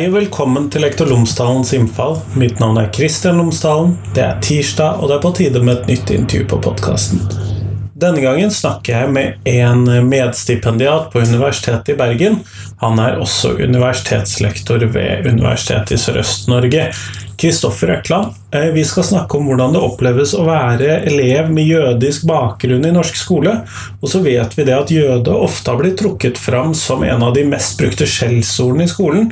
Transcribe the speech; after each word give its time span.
Hei 0.00 0.06
og 0.08 0.14
velkommen 0.14 0.70
til 0.72 0.80
Lektor 0.80 1.10
Lomsdalens 1.10 1.74
innfall. 1.76 2.14
Mitt 2.40 2.56
navn 2.56 2.78
er 2.80 2.86
Kristian 2.88 3.36
Lomsdalen. 3.36 3.90
Det 4.16 4.22
er 4.24 4.38
tirsdag, 4.40 4.96
og 4.96 5.10
det 5.10 5.18
er 5.18 5.20
på 5.20 5.32
tide 5.36 5.60
med 5.60 5.74
et 5.74 5.90
nytt 5.90 6.12
intervju 6.14 6.46
på 6.48 6.58
podkasten. 6.64 7.20
Denne 8.00 8.22
gangen 8.24 8.48
snakker 8.48 8.94
jeg 8.94 9.12
med 9.12 9.50
en 9.52 9.84
medstipendiat 10.08 11.10
på 11.12 11.20
Universitetet 11.20 11.92
i 11.92 11.98
Bergen. 11.98 12.40
Han 12.80 12.96
er 12.96 13.20
også 13.20 13.52
universitetslektor 13.60 14.86
ved 14.96 15.28
Universitetet 15.28 15.98
i 15.98 16.00
Sørøst-Norge. 16.00 16.86
Kristoffer 17.40 17.88
Økland, 17.88 18.34
eh, 18.52 18.66
vi 18.74 18.82
skal 18.84 19.04
snakke 19.04 19.38
om 19.38 19.46
hvordan 19.48 19.72
det 19.72 19.80
oppleves 19.80 20.34
å 20.36 20.42
være 20.44 20.98
elev 21.08 21.48
med 21.48 21.64
jødisk 21.64 22.26
bakgrunn 22.28 22.84
i 22.84 22.92
norsk 22.92 23.16
skole. 23.16 23.54
Og 24.02 24.12
så 24.12 24.20
vet 24.20 24.52
vi 24.58 24.66
det 24.68 24.74
at 24.76 24.92
jøde 24.92 25.32
ofte 25.32 25.72
har 25.72 25.80
blitt 25.80 25.96
trukket 26.02 26.36
fram 26.36 26.74
som 26.76 27.00
en 27.06 27.24
av 27.24 27.32
de 27.34 27.46
mest 27.48 27.80
brukte 27.80 28.04
skjellsordene 28.04 28.84
i 28.84 28.92
skolen, 28.92 29.30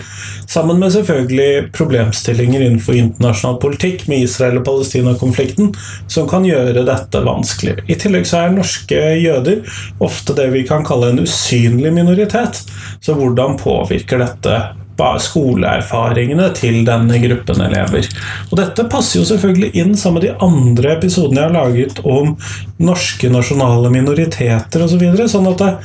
sammen 0.49 0.81
med 0.81 0.95
selvfølgelig 0.97 1.69
problemstillinger 1.77 2.65
innenfor 2.65 2.97
internasjonal 2.97 3.61
politikk 3.61 4.07
med 4.09 4.25
Israel- 4.25 4.63
og 4.63 4.65
Palestina-konflikten, 4.71 5.75
som 6.09 6.29
kan 6.31 6.49
gjøre 6.49 6.87
dette 6.89 7.25
vanskelig. 7.29 7.77
I 7.93 8.01
tillegg 8.01 8.25
så 8.25 8.47
er 8.47 8.57
norske 8.57 9.05
jøder 9.21 9.61
ofte 10.01 10.33
det 10.39 10.49
vi 10.57 10.65
kan 10.65 10.87
kalle 10.87 11.13
en 11.13 11.25
usynlig 11.29 11.93
minoritet. 11.93 12.65
Så 13.05 13.13
hvordan 13.21 13.61
påvirker 13.61 14.25
dette 14.25 14.61
skoleerfaringene 14.99 16.49
til 16.57 16.81
denne 16.87 17.21
gruppen 17.23 17.63
elever. 17.69 18.09
Og 18.51 18.59
Dette 18.61 18.87
passer 18.91 19.21
jo 19.21 19.27
selvfølgelig 19.29 19.71
inn 19.79 19.95
sammen 19.97 20.19
med 20.19 20.29
de 20.29 20.35
andre 20.45 20.97
episodene 20.97 21.45
jeg 21.45 21.51
har 21.51 21.57
laget 21.57 22.01
om 22.05 22.35
norske 22.83 23.31
nasjonale 23.31 23.93
minoriteter 23.95 24.85
osv. 24.85 24.97
Så 24.99 25.03
videre, 25.03 25.29
sånn 25.31 25.47
at 25.47 25.63
jeg 25.63 25.77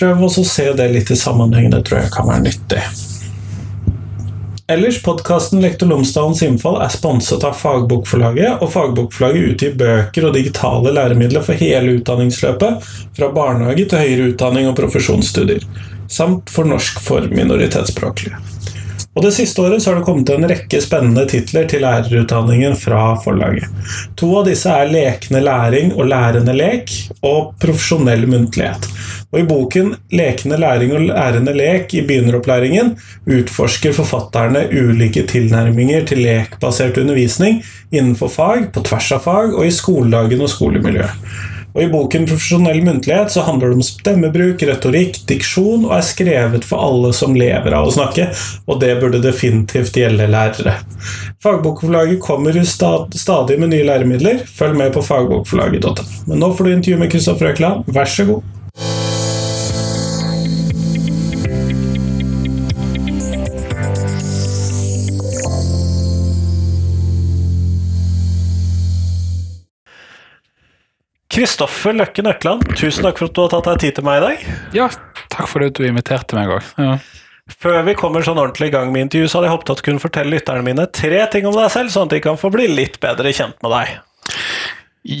prøver 0.00 0.26
også 0.26 0.42
å 0.42 0.50
se 0.50 0.66
det 0.74 0.90
litt 0.90 1.12
i 1.12 1.18
sammenheng. 1.18 1.70
Det 1.70 1.84
tror 1.86 2.02
jeg 2.02 2.12
kan 2.16 2.26
være 2.26 2.46
nyttig. 2.48 2.82
Ellers, 4.70 5.00
Podkasten 5.02 5.62
Lektor 5.64 5.88
Lomsdalens 5.90 6.42
innfall 6.46 6.76
er 6.82 6.92
sponset 6.94 7.42
av 7.42 7.56
Fagbokforlaget, 7.58 8.60
og 8.62 8.70
Fagbokforlaget 8.70 9.54
utgir 9.54 9.72
bøker 9.78 10.28
og 10.28 10.36
digitale 10.36 10.92
læremidler 10.94 11.42
for 11.42 11.58
hele 11.58 11.96
utdanningsløpet, 11.98 12.90
fra 13.18 13.30
barnehage 13.34 13.88
til 13.90 13.98
høyere 13.98 14.28
utdanning 14.30 14.70
og 14.70 14.76
profesjonsstudier 14.78 15.66
samt 16.10 16.50
for 16.50 16.68
norsk 16.68 17.00
for 17.04 17.30
minoritetsspråklige. 17.32 18.38
Og 19.10 19.24
Det 19.24 19.32
siste 19.34 19.58
året 19.62 19.82
så 19.82 19.90
har 19.90 19.98
det 19.98 20.06
kommet 20.06 20.30
en 20.30 20.46
rekke 20.46 20.78
spennende 20.82 21.24
titler 21.28 21.64
til 21.68 21.82
lærerutdanningen 21.82 22.76
fra 22.78 23.16
forlaget. 23.24 23.66
To 24.20 24.28
av 24.38 24.46
disse 24.46 24.70
er 24.70 24.92
Lekende 24.92 25.42
læring 25.42 25.90
og 25.96 26.06
Lærende 26.12 26.54
lek 26.54 26.92
og 27.26 27.56
Profesjonell 27.60 28.28
muntlighet. 28.30 28.86
Og 29.32 29.40
I 29.42 29.48
boken 29.50 29.92
Lekende 30.14 30.60
læring 30.62 30.94
og 30.94 31.08
lærende 31.08 31.56
lek 31.58 31.94
i 31.98 32.04
begynneropplæringen 32.06 32.94
utforsker 33.26 33.98
forfatterne 33.98 34.68
ulike 34.70 35.26
tilnærminger 35.26 36.06
til 36.06 36.22
lekbasert 36.22 37.02
undervisning 37.02 37.64
innenfor 37.90 38.30
fag, 38.30 38.70
på 38.70 38.86
tvers 38.86 39.10
av 39.18 39.26
fag 39.26 39.56
og 39.56 39.66
i 39.66 39.74
skoledagen 39.74 40.46
og 40.46 40.54
skolemiljøet. 40.54 41.18
Og 41.74 41.82
I 41.82 41.88
boken 41.90 42.26
'Profesjonell 42.26 42.82
muntlighet' 42.82 43.34
så 43.34 43.44
handler 43.46 43.70
det 43.70 43.78
om 43.78 43.86
stemmebruk, 43.86 44.62
retorikk, 44.62 45.20
diksjon, 45.30 45.86
og 45.86 45.96
er 45.96 46.06
skrevet 46.06 46.66
for 46.66 46.82
alle 46.82 47.12
som 47.16 47.36
lever 47.38 47.76
av 47.76 47.88
å 47.88 47.94
snakke, 47.94 48.30
og 48.66 48.80
det 48.82 48.96
burde 49.00 49.22
definitivt 49.22 49.96
gjelde 49.96 50.28
lærere. 50.30 50.76
Fagbokforlaget 51.42 52.20
kommer 52.20 52.56
stadig 52.64 53.58
med 53.60 53.70
nye 53.70 53.86
læremidler. 53.86 54.42
Følg 54.46 54.76
med 54.76 54.92
på 54.92 55.02
fagbokforlaget.no. 55.02 56.08
Men 56.26 56.42
nå 56.42 56.54
får 56.54 56.64
du 56.64 56.72
intervju 56.72 56.98
med 56.98 57.12
Kristoffer 57.12 57.54
Økland. 57.54 57.86
Vær 57.86 58.10
så 58.10 58.26
god. 58.28 58.59
Kristoffer 71.40 71.94
Løkken 71.96 72.26
Økland, 72.28 72.66
tusen 72.76 73.06
takk 73.06 73.16
for 73.16 73.30
at 73.30 73.32
du 73.32 73.38
har 73.40 73.48
tatt 73.54 73.68
deg 73.70 73.78
tid 73.80 73.94
til 73.96 74.04
meg 74.04 74.18
i 74.18 74.24
dag. 74.26 74.42
Ja, 74.76 74.88
takk 75.32 75.46
for 75.48 75.64
at 75.64 75.78
du 75.78 75.86
inviterte 75.88 76.36
meg 76.36 76.50
òg. 76.52 76.66
Ja. 76.76 76.98
Før 77.64 77.78
vi 77.86 77.94
kommer 77.96 78.26
sånn 78.26 78.36
ordentlig 78.42 78.68
i 78.68 78.74
gang 78.74 78.90
med 78.92 79.06
intervju, 79.06 79.30
så 79.30 79.38
hadde 79.38 79.48
jeg 79.48 79.54
håpet 79.54 79.72
at 79.72 79.80
du 79.80 79.84
kunne 79.86 80.02
fortelle 80.02 80.34
lytterne 80.34 80.66
mine 80.66 80.84
tre 80.92 81.22
ting 81.32 81.48
om 81.48 81.56
deg 81.56 81.72
selv, 81.72 81.94
sånn 81.94 82.10
at 82.10 82.12
de 82.12 82.20
kan 82.26 82.36
få 82.36 82.50
bli 82.52 82.66
litt 82.68 83.00
bedre 83.00 83.32
kjent 83.32 83.56
med 83.64 83.72
deg. 83.72 83.94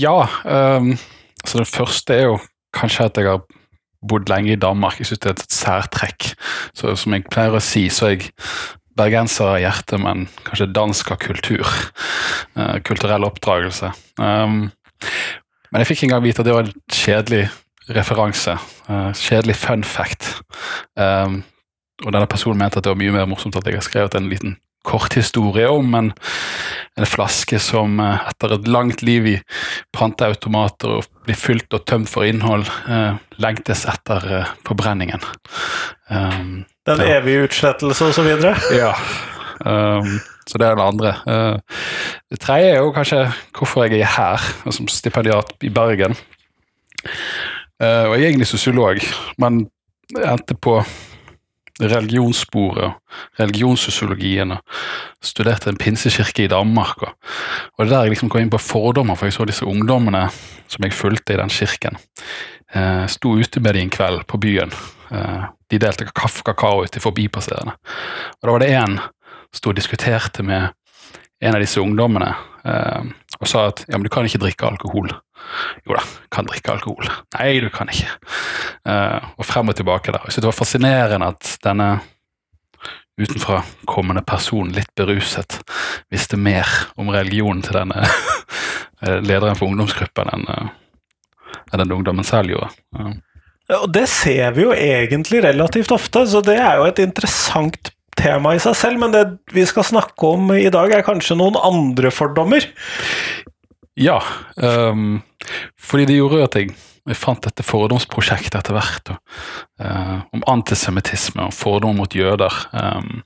Ja, 0.02 0.18
um, 0.44 0.92
så 1.40 1.62
det 1.62 1.68
første 1.72 2.18
er 2.18 2.28
jo 2.28 2.36
kanskje 2.76 3.08
at 3.08 3.22
jeg 3.22 3.30
har 3.30 3.40
bodd 4.12 4.28
lenge 4.28 4.52
i 4.52 4.60
Danmark. 4.60 5.00
Jeg 5.00 5.14
syns 5.14 5.24
det 5.24 5.32
er 5.32 5.38
et 5.38 5.56
særtrekk. 5.56 6.32
Så 6.76 6.98
som 7.00 7.16
jeg 7.16 7.30
pleier 7.32 7.56
å 7.56 7.64
si, 7.64 7.86
så 7.88 8.10
er 8.10 8.18
jeg 8.18 8.34
bergenser 9.00 9.54
av 9.54 9.62
hjerte, 9.64 10.04
men 10.04 10.28
kanskje 10.44 10.68
dansk 10.76 11.16
av 11.16 11.24
kultur. 11.24 11.64
Uh, 12.60 12.76
kulturell 12.84 13.24
oppdragelse. 13.24 13.94
Um, 14.20 14.66
men 15.70 15.82
jeg 15.82 15.92
fikk 15.92 16.06
en 16.06 16.14
gang 16.14 16.24
vite 16.24 16.42
at 16.42 16.48
det 16.48 16.56
var 16.56 16.66
en 16.68 16.80
kjedelig 16.92 17.44
referanse. 17.94 18.56
Uh, 18.88 19.10
kjedelig 19.16 19.56
fun 19.58 19.84
fact. 19.86 20.36
Um, 20.98 21.42
og 22.04 22.14
denne 22.14 22.28
personen 22.30 22.60
mente 22.60 22.80
at 22.80 22.86
det 22.86 22.92
var 22.92 23.00
mye 23.00 23.14
mer 23.14 23.28
morsomt 23.28 23.56
at 23.58 23.66
jeg 23.68 23.78
har 23.78 23.86
skrevet 23.86 24.16
en 24.16 24.30
liten 24.30 24.56
kort 24.88 25.12
historie 25.12 25.68
om 25.68 25.92
en, 25.94 26.06
en 26.96 27.08
flaske 27.08 27.58
som 27.60 27.98
uh, 28.00 28.22
etter 28.30 28.56
et 28.56 28.70
langt 28.70 29.04
liv 29.04 29.28
i 29.34 29.36
panteautomater 29.96 30.96
og 30.96 31.08
blir 31.26 31.36
fylt 31.36 31.76
og 31.76 31.84
tømt 31.88 32.10
for 32.10 32.24
innhold, 32.28 32.64
uh, 32.88 33.20
lengtes 33.42 33.84
etter 33.90 34.48
forbrenningen. 34.66 35.22
Um, 36.08 36.64
Den 36.88 37.04
evige 37.04 37.46
utslettelse 37.46 38.08
og 38.08 38.16
så 38.16 38.24
videre? 38.24 38.56
Ja. 38.72 38.94
Um, 39.60 40.16
så 40.46 40.58
det 40.58 40.66
er 40.66 40.78
det 40.78 40.86
andre. 40.86 41.12
Uh, 41.26 41.58
det 42.30 42.40
tredje 42.40 42.72
er 42.72 42.80
jo 42.80 42.94
kanskje 42.96 43.20
hvorfor 43.56 43.86
jeg 43.86 44.00
er 44.00 44.14
her 44.16 44.48
som 44.70 44.88
stipendiat 44.88 45.52
i 45.62 45.72
Bergen. 45.72 46.16
Uh, 47.80 48.10
og 48.10 48.16
jeg 48.16 48.24
er 48.24 48.32
egentlig 48.32 48.50
sosiolog, 48.50 49.00
men 49.38 49.62
jeg 50.16 50.26
endte 50.26 50.56
på 50.56 50.80
religionssporet, 51.80 52.92
religionssosiologien, 53.40 54.52
og 54.52 55.24
studerte 55.24 55.70
en 55.70 55.78
pinsekirke 55.80 56.44
i 56.44 56.50
Danmark. 56.50 57.02
Og, 57.02 57.84
det 57.84 57.90
der 57.90 58.02
jeg 58.04 58.14
liksom 58.14 58.30
kom 58.30 58.42
inn 58.42 58.52
på 58.52 58.60
fordommer, 58.60 59.16
for 59.16 59.26
jeg 59.26 59.36
så 59.38 59.46
disse 59.48 59.66
ungdommene 59.66 60.26
som 60.68 60.84
jeg 60.84 60.96
fulgte 60.96 61.34
i 61.34 61.40
den 61.40 61.52
kirken. 61.52 61.96
Uh, 62.74 63.06
sto 63.10 63.34
ute 63.34 63.60
med 63.60 63.74
dem 63.74 63.88
en 63.88 63.94
kveld 63.94 64.26
på 64.30 64.38
byen. 64.38 64.74
Uh, 65.10 65.48
de 65.70 65.78
delte 65.78 66.06
kaffe 66.14 66.44
og 66.44 66.52
kakao 66.52 66.84
til 66.86 67.02
forbipasserende. 67.02 67.74
Og 68.40 68.46
da 68.46 68.52
var 68.52 68.62
det 68.62 68.74
én 68.74 69.00
sto 69.54 69.72
og 69.72 69.78
diskuterte 69.78 70.44
med 70.46 70.70
en 71.40 71.56
av 71.56 71.62
disse 71.62 71.80
ungdommene 71.80 72.30
eh, 72.68 73.10
og 73.40 73.48
sa 73.48 73.66
at 73.70 73.84
ja, 73.88 73.96
men 73.96 74.04
du 74.04 74.12
kan 74.12 74.26
ikke 74.28 74.42
drikke 74.42 74.68
alkohol. 74.68 75.08
Jo 75.88 75.96
da, 75.96 76.02
kan 76.32 76.48
drikke 76.48 76.74
alkohol. 76.74 77.08
Nei, 77.38 77.54
du 77.64 77.70
kan 77.72 77.88
ikke. 77.88 78.10
Eh, 78.84 79.30
og 79.40 79.46
frem 79.48 79.72
og 79.72 79.78
tilbake 79.78 80.12
der. 80.12 80.26
Så 80.28 80.42
det 80.42 80.50
var 80.50 80.58
fascinerende 80.58 81.30
at 81.32 81.54
denne 81.64 81.94
utenfra 83.20 83.62
kommende 83.88 84.22
personen, 84.24 84.74
litt 84.76 84.92
beruset, 84.96 85.58
visste 86.12 86.38
mer 86.40 86.68
om 87.00 87.10
religionen 87.12 87.64
til 87.64 87.76
denne 87.80 88.04
lederen 89.28 89.56
for 89.56 89.68
ungdomsgruppen 89.68 90.30
enn 90.36 90.46
eh, 90.52 90.70
enn 91.70 91.82
den 91.82 91.92
ungdommen 91.94 92.26
selv 92.26 92.50
gjorde. 92.50 92.70
Ja. 92.98 93.12
Og 93.80 93.90
det 93.94 94.06
ser 94.10 94.50
vi 94.56 94.64
jo 94.64 94.74
egentlig 94.74 95.44
relativt 95.44 95.92
ofte, 95.94 96.24
så 96.26 96.42
det 96.42 96.56
er 96.58 96.80
jo 96.80 96.88
et 96.88 96.98
interessant 97.02 97.92
tema 98.18 98.54
i 98.54 98.62
seg 98.62 98.76
selv, 98.78 99.00
men 99.02 99.14
det 99.14 99.24
vi 99.54 99.64
skal 99.68 99.86
snakke 99.86 100.34
om 100.34 100.52
i 100.56 100.68
dag, 100.72 100.92
er 100.92 101.06
kanskje 101.06 101.38
noen 101.38 101.58
andre 101.60 102.12
fordommer? 102.14 102.66
Ja, 104.00 104.20
um, 104.56 105.20
fordi 105.80 106.06
det 106.08 106.20
gjorde 106.20 106.44
at 106.46 106.56
jeg, 106.58 106.74
jeg 107.08 107.18
fant 107.18 107.42
dette 107.44 107.66
fordomsprosjektet 107.66 108.60
etter 108.60 108.76
hvert. 108.76 109.12
Og, 109.12 109.40
uh, 109.82 110.16
om 110.36 110.46
antisemittisme 110.50 111.48
og 111.48 111.56
fordommer 111.56 112.04
mot 112.04 112.16
jøder. 112.16 112.54
Um, 112.72 113.20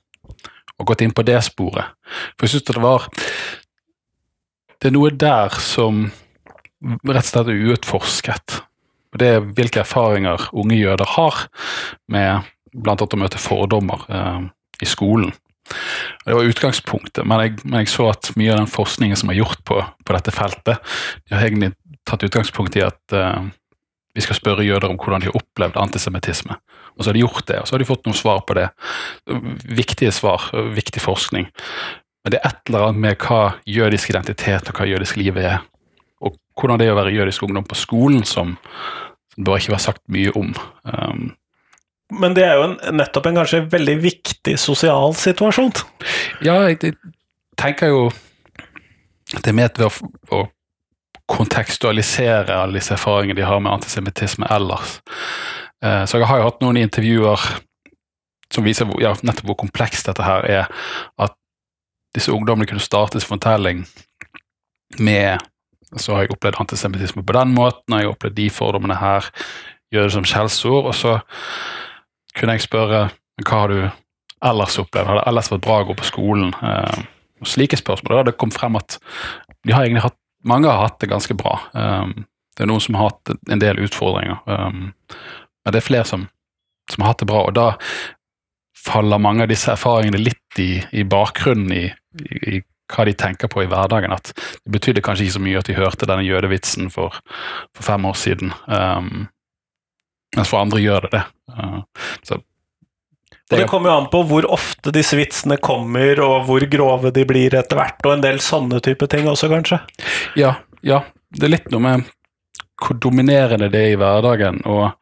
og 0.75 0.89
gått 0.91 1.05
inn 1.05 1.15
på 1.15 1.23
det 1.27 1.39
sporet. 1.47 1.95
For 2.35 2.47
jeg 2.47 2.57
syns 2.57 2.67
det 2.67 2.83
var 2.83 3.07
Det 4.83 4.91
er 4.91 4.97
noe 4.97 5.13
der 5.15 5.55
som 5.63 6.09
rett 6.85 7.23
og 7.23 7.29
slett 7.29 7.49
er 7.49 7.71
uutforsket. 7.71 8.57
Og 9.15 9.21
det 9.23 9.29
er 9.31 9.47
hvilke 9.47 9.81
erfaringer 9.85 10.49
unge 10.53 10.77
jøder 10.77 11.09
har 11.15 11.47
med 12.11 12.51
blant 12.75 13.01
annet 13.01 13.15
å 13.15 13.21
møte 13.23 13.41
fordommer. 13.41 14.03
Um, 14.11 14.51
i 14.83 14.89
skolen. 14.89 15.33
Det 16.25 16.35
var 16.37 16.45
utgangspunktet, 16.45 17.25
men 17.25 17.41
jeg, 17.41 17.59
men 17.65 17.83
jeg, 17.83 17.93
så 17.95 18.11
at 18.13 18.33
mye 18.37 18.53
av 18.53 18.63
den 18.63 18.71
forskningen 18.71 19.17
som 19.17 19.31
er 19.33 19.39
gjort 19.39 19.63
på, 19.65 19.81
på 19.81 20.17
dette 20.17 20.35
feltet, 20.35 20.97
de 21.25 21.37
har 21.37 21.47
egentlig 21.47 21.73
tatt 22.05 22.25
utgangspunkt 22.27 22.77
i 22.77 22.85
at 22.85 23.17
uh, 23.17 23.47
vi 24.15 24.23
skal 24.23 24.39
spørre 24.39 24.67
jøder 24.67 24.93
om 24.93 24.99
hvordan 25.01 25.25
de 25.25 25.31
har 25.31 25.39
opplevd 25.39 25.79
antisemittisme. 25.81 26.57
Og 26.95 27.03
så 27.03 27.11
har 27.11 27.17
de 27.17 27.25
gjort 27.25 27.47
det, 27.49 27.59
og 27.61 27.67
så 27.67 27.75
har 27.75 27.83
de 27.83 27.89
fått 27.89 28.05
noen 28.07 28.19
svar 28.19 28.45
på 28.47 28.57
det. 28.59 28.69
Viktige 29.65 30.13
svar, 30.15 30.47
viktig 30.77 31.03
forskning. 31.03 31.49
Men 32.25 32.33
det 32.33 32.41
er 32.41 32.53
et 32.53 32.71
eller 32.71 32.87
annet 32.89 33.03
med 33.05 33.25
hva 33.25 33.41
jødisk 33.69 34.13
identitet 34.15 34.71
og 34.71 34.79
hva 34.79 34.87
jødisk 34.89 35.19
liv 35.21 35.41
er, 35.41 35.59
og 36.25 36.39
hvordan 36.57 36.81
det 36.81 36.87
er 36.87 36.95
å 36.95 37.01
være 37.01 37.17
jødisk 37.17 37.43
ungdom 37.45 37.67
på 37.69 37.77
skolen, 37.77 38.23
som, 38.29 38.55
som 39.33 39.43
det 39.43 39.49
bør 39.49 39.61
ikke 39.61 39.75
være 39.75 39.87
sagt 39.89 40.05
mye 40.15 40.33
om. 40.39 40.55
Um, 40.87 41.27
Men 42.21 42.37
det 42.37 42.45
er 42.47 42.59
jo 42.59 42.67
en, 42.69 42.77
nettopp 43.01 43.29
en 43.31 43.41
kanskje 43.41 43.65
veldig 43.73 43.97
viktig 44.03 44.55
sosial 44.61 45.17
situasjon. 45.19 45.73
Ja, 46.47 46.61
jeg, 46.69 46.81
jeg 46.83 46.97
tenker 47.61 47.93
jo 47.93 48.05
det 49.35 49.51
er 49.51 49.57
med 49.57 49.79
ved 49.81 49.89
å, 49.89 50.11
å 50.37 50.45
kontekstualisere 51.31 52.55
alle 52.55 52.79
disse 52.79 52.95
erfaringene 52.95 53.39
de 53.39 53.47
har 53.49 53.63
med 53.63 53.73
antisemittisme 53.73 54.49
ellers. 54.53 54.99
Eh, 55.85 56.05
så 56.05 56.21
jeg 56.21 56.29
har 56.29 56.41
jo 56.41 56.49
hatt 56.49 56.61
noen 56.63 56.79
intervjuer 56.81 57.47
som 58.55 58.67
viser 58.67 58.89
hvor, 58.89 59.01
ja, 59.03 59.15
nettopp 59.23 59.51
hvor 59.51 59.61
komplekst 59.65 60.11
dette 60.11 60.25
her 60.25 60.47
er. 60.47 60.69
At 61.21 61.35
disse 62.15 62.33
ungdommene 62.35 62.69
kunne 62.71 62.85
starte 62.85 63.21
sin 63.21 63.33
fortelling 63.33 63.87
med 65.03 65.43
Så 65.99 66.11
har 66.11 66.25
jeg 66.25 66.33
opplevd 66.35 66.57
antisemittisme 66.59 67.23
på 67.23 67.35
den 67.37 67.53
måten, 67.55 67.95
og 67.95 68.01
jeg 68.01 68.07
har 68.09 68.13
opplevd 68.17 68.35
de 68.35 68.47
fordommene 68.51 68.97
her, 68.99 69.29
gjør 69.95 70.09
det 70.09 70.15
som 70.17 70.25
skjellsord. 70.27 70.89
Og 70.91 70.95
så 70.99 71.13
kunne 72.35 72.57
jeg 72.57 72.67
spørre 72.67 73.07
hva 73.43 73.61
har 73.65 73.73
du 73.73 73.81
ellers 74.45 74.79
opplevd? 74.79 75.09
Har 75.09 75.21
det 75.21 75.27
ellers 75.31 75.51
vært 75.53 75.65
bra 75.65 75.81
å 75.83 75.89
gå 75.89 75.97
på 75.99 76.07
skolen? 76.07 76.53
Eh, 76.63 77.05
slike 77.45 77.79
spørsmål. 77.81 78.19
Da 78.19 78.31
det 78.31 78.37
kommet 78.39 78.59
frem 78.59 78.77
at 78.79 78.99
de 79.65 79.73
har 79.75 79.85
egentlig 79.85 80.05
hatt, 80.05 80.19
mange 80.45 80.69
har 80.69 80.89
hatt 80.89 81.01
det 81.01 81.11
ganske 81.13 81.37
bra. 81.39 81.57
Um, 81.73 82.27
det 82.55 82.65
er 82.65 82.71
noen 82.71 82.83
som 82.85 82.99
har 82.99 83.11
hatt 83.11 83.35
en 83.51 83.63
del 83.63 83.81
utfordringer. 83.85 84.43
Um, 84.47 84.93
men 85.65 85.73
det 85.73 85.81
er 85.81 85.87
flere 85.87 86.09
som, 86.09 86.29
som, 86.91 87.03
har 87.03 87.15
hatt 87.15 87.25
det 87.25 87.31
bra. 87.31 87.47
Og 87.49 87.57
da 87.57 87.73
faller 88.85 89.23
mange 89.23 89.47
av 89.47 89.51
disse 89.53 89.73
erfaringene 89.73 90.21
litt 90.21 90.61
i, 90.61 90.85
i 90.93 91.05
bakgrunnen 91.09 91.73
i, 91.73 91.85
i, 92.21 92.57
i, 92.57 92.63
hva 92.93 93.07
de 93.09 93.17
tenker 93.17 93.49
på 93.51 93.65
i 93.65 93.71
hverdagen. 93.71 94.13
At 94.13 94.35
det 94.37 94.75
betydde 94.77 95.05
kanskje 95.05 95.27
ikke 95.27 95.39
så 95.39 95.45
mye 95.47 95.63
at 95.63 95.71
de 95.71 95.79
hørte 95.79 96.09
denne 96.11 96.27
jødevitsen 96.27 96.93
for, 96.93 97.17
for 97.73 97.89
fem 97.89 98.05
år 98.11 98.21
siden. 98.21 98.53
Um, 98.69 99.27
mens 100.35 100.51
for 100.51 100.61
andre 100.61 100.83
gjør 100.83 101.07
det 101.07 101.15
det. 101.17 101.23
Uh, 101.55 101.81
så 102.23 102.41
det, 103.51 103.59
det 103.61 103.69
kommer 103.69 103.91
jo 103.91 103.97
an 104.01 104.07
på 104.13 104.23
hvor 104.25 104.47
ofte 104.57 104.93
disse 104.95 105.19
vitsene 105.19 105.59
kommer, 105.61 106.21
og 106.25 106.47
hvor 106.49 106.65
grove 106.71 107.13
de 107.15 107.27
blir 107.29 107.55
etter 107.59 107.77
hvert, 107.77 108.01
og 108.07 108.17
en 108.17 108.25
del 108.25 108.41
sånne 108.43 108.81
type 108.85 109.07
ting 109.13 109.29
også, 109.29 109.51
kanskje? 109.53 109.83
Ja, 110.41 110.57
ja. 110.81 111.03
Det 111.35 111.49
er 111.49 111.57
litt 111.57 111.71
noe 111.75 111.83
med 111.85 112.09
hvor 112.81 112.97
dominerende 113.01 113.69
det 113.73 113.81
er 113.81 113.93
i 113.95 113.99
hverdagen, 114.01 114.63
og 114.65 114.95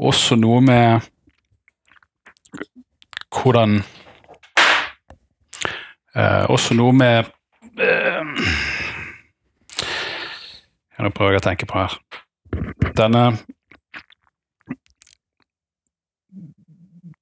også 0.00 0.38
noe 0.40 0.60
med 0.64 1.08
hvordan 3.30 3.82
eh, 6.16 6.44
Også 6.50 6.74
noe 6.74 6.92
med 6.96 7.28
eh, 7.78 8.24
Nå 11.00 11.12
prøver 11.16 11.36
jeg 11.36 11.40
å 11.40 11.46
tenke 11.46 11.68
på 11.68 11.78
her. 11.80 11.94
Denne 12.98 13.22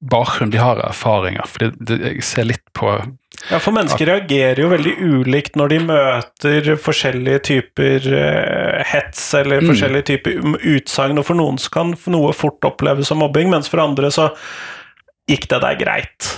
bakgrunn, 0.01 0.51
de 0.51 0.61
har 0.63 0.81
erfaringer. 0.83 1.47
For 1.51 1.71
jeg 1.99 2.23
ser 2.27 2.47
litt 2.49 2.65
på 2.77 2.91
Ja, 3.51 3.59
for 3.59 3.75
mennesker 3.75 4.09
reagerer 4.09 4.63
jo 4.63 4.71
veldig 4.73 4.95
ulikt 4.99 5.59
når 5.59 5.73
de 5.75 5.79
møter 5.89 6.73
forskjellige 6.83 7.45
typer 7.51 8.09
eh, 8.15 8.83
hets 8.93 9.23
eller 9.39 9.63
mm. 9.63 9.71
forskjellige 9.73 10.09
typer 10.13 10.59
utsagn, 10.75 11.21
og 11.21 11.29
for 11.29 11.39
noen 11.39 11.61
så 11.63 11.73
kan 11.79 11.95
noe 12.15 12.35
fort 12.37 12.67
oppleves 12.69 13.11
som 13.11 13.23
mobbing, 13.23 13.51
mens 13.53 13.71
for 13.71 13.83
andre 13.83 14.11
så 14.15 14.31
gikk 15.29 15.49
det 15.51 15.63
der 15.65 15.81
greit. 15.81 16.31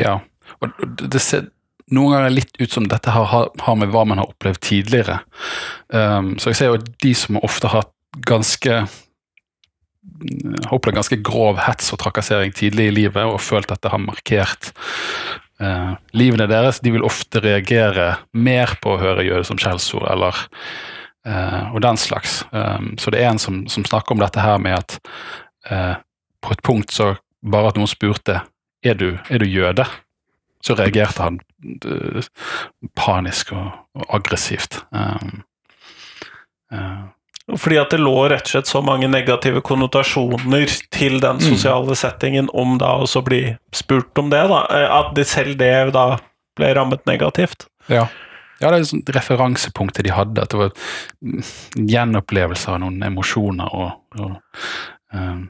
Ja, 0.00 0.18
og 0.60 0.86
det 1.00 1.22
ser 1.22 1.48
noen 1.94 2.16
ganger 2.16 2.32
litt 2.32 2.56
ut 2.58 2.72
som 2.72 2.88
dette 2.88 3.12
har, 3.12 3.50
har 3.60 3.76
med 3.78 3.92
hva 3.92 4.04
man 4.08 4.20
har 4.20 4.30
opplevd 4.32 4.62
tidligere. 4.64 5.20
Um, 5.92 6.34
så 6.40 6.50
jeg 6.50 6.60
ser 6.60 6.72
jo 6.72 6.78
at 6.80 6.88
de 7.04 7.12
som 7.18 7.40
ofte 7.44 7.68
har 7.70 7.84
hatt 7.84 7.92
ganske 8.24 8.84
har 10.64 10.74
opplevd 10.76 10.98
ganske 10.98 11.18
grov 11.26 11.58
hets 11.64 11.92
og 11.94 12.00
trakassering 12.02 12.52
tidlig 12.54 12.88
i 12.88 12.94
livet 13.02 13.24
og 13.26 13.42
følt 13.42 13.72
at 13.72 13.82
det 13.84 13.92
har 13.92 14.02
markert 14.02 14.70
eh, 15.60 15.94
livene 16.16 16.46
deres. 16.50 16.80
De 16.84 16.92
vil 16.94 17.06
ofte 17.06 17.42
reagere 17.44 18.14
mer 18.32 18.76
på 18.82 18.94
å 18.94 19.00
høre 19.00 19.26
jøde 19.26 19.44
som 19.48 19.60
skjellsord 19.60 20.06
eller 20.10 20.38
eh, 21.26 21.72
og 21.72 21.82
den 21.84 22.00
slags. 22.00 22.42
Um, 22.52 22.94
så 23.00 23.12
det 23.12 23.22
er 23.22 23.32
en 23.32 23.42
som, 23.42 23.64
som, 23.70 23.86
snakker 23.86 24.16
om 24.16 24.22
dette 24.22 24.42
her 24.42 24.60
med 24.62 24.78
at 24.78 24.98
eh, 25.70 25.94
på 26.44 26.54
et 26.54 26.64
punkt 26.64 26.94
så 26.94 27.14
bare 27.44 27.72
at 27.72 27.80
noen 27.80 27.90
spurte 27.90 28.40
er 28.84 28.96
du, 29.00 29.14
er 29.32 29.40
du 29.40 29.48
jøde, 29.48 29.86
så 30.64 30.76
reagerte 30.76 31.24
han 31.24 31.38
uh, 31.84 32.24
panisk 32.96 33.52
og, 33.56 33.72
og 33.96 34.06
aggressivt. 34.16 34.78
Um, 34.92 35.42
uh, 36.72 37.08
fordi 37.52 37.76
at 37.76 37.92
det 37.92 38.00
lå 38.00 38.14
rett 38.32 38.46
og 38.46 38.52
slett 38.54 38.70
så 38.70 38.80
mange 38.84 39.08
negative 39.10 39.60
konnotasjoner 39.64 40.70
til 40.94 41.18
den 41.20 41.40
mm. 41.40 41.44
sosiale 41.44 41.92
mm. 41.92 42.00
settingen 42.00 42.48
om 42.56 42.78
da 42.80 42.94
også 43.04 43.20
bli 43.26 43.42
spurt 43.76 44.16
om 44.20 44.30
det, 44.32 44.46
da. 44.48 44.62
Eh, 44.72 44.86
at 45.00 45.12
det 45.16 45.26
selv 45.28 45.58
det 45.60 45.72
da 45.96 46.06
ble 46.56 46.70
rammet 46.78 47.04
negativt. 47.10 47.66
Ja. 47.92 48.06
Ja, 48.62 48.70
det 48.70 48.78
er 48.78 48.86
sånn 48.88 49.02
referansepunktet 49.12 50.06
de 50.06 50.14
hadde. 50.14 50.44
At 50.44 50.54
det 50.54 50.60
var 50.60 50.70
en 51.26 51.90
gjenopplevelse 51.90 52.70
av 52.72 52.80
noen 52.84 53.02
emosjoner 53.04 53.74
og, 53.76 53.90
og 54.16 54.38
um, 55.12 55.48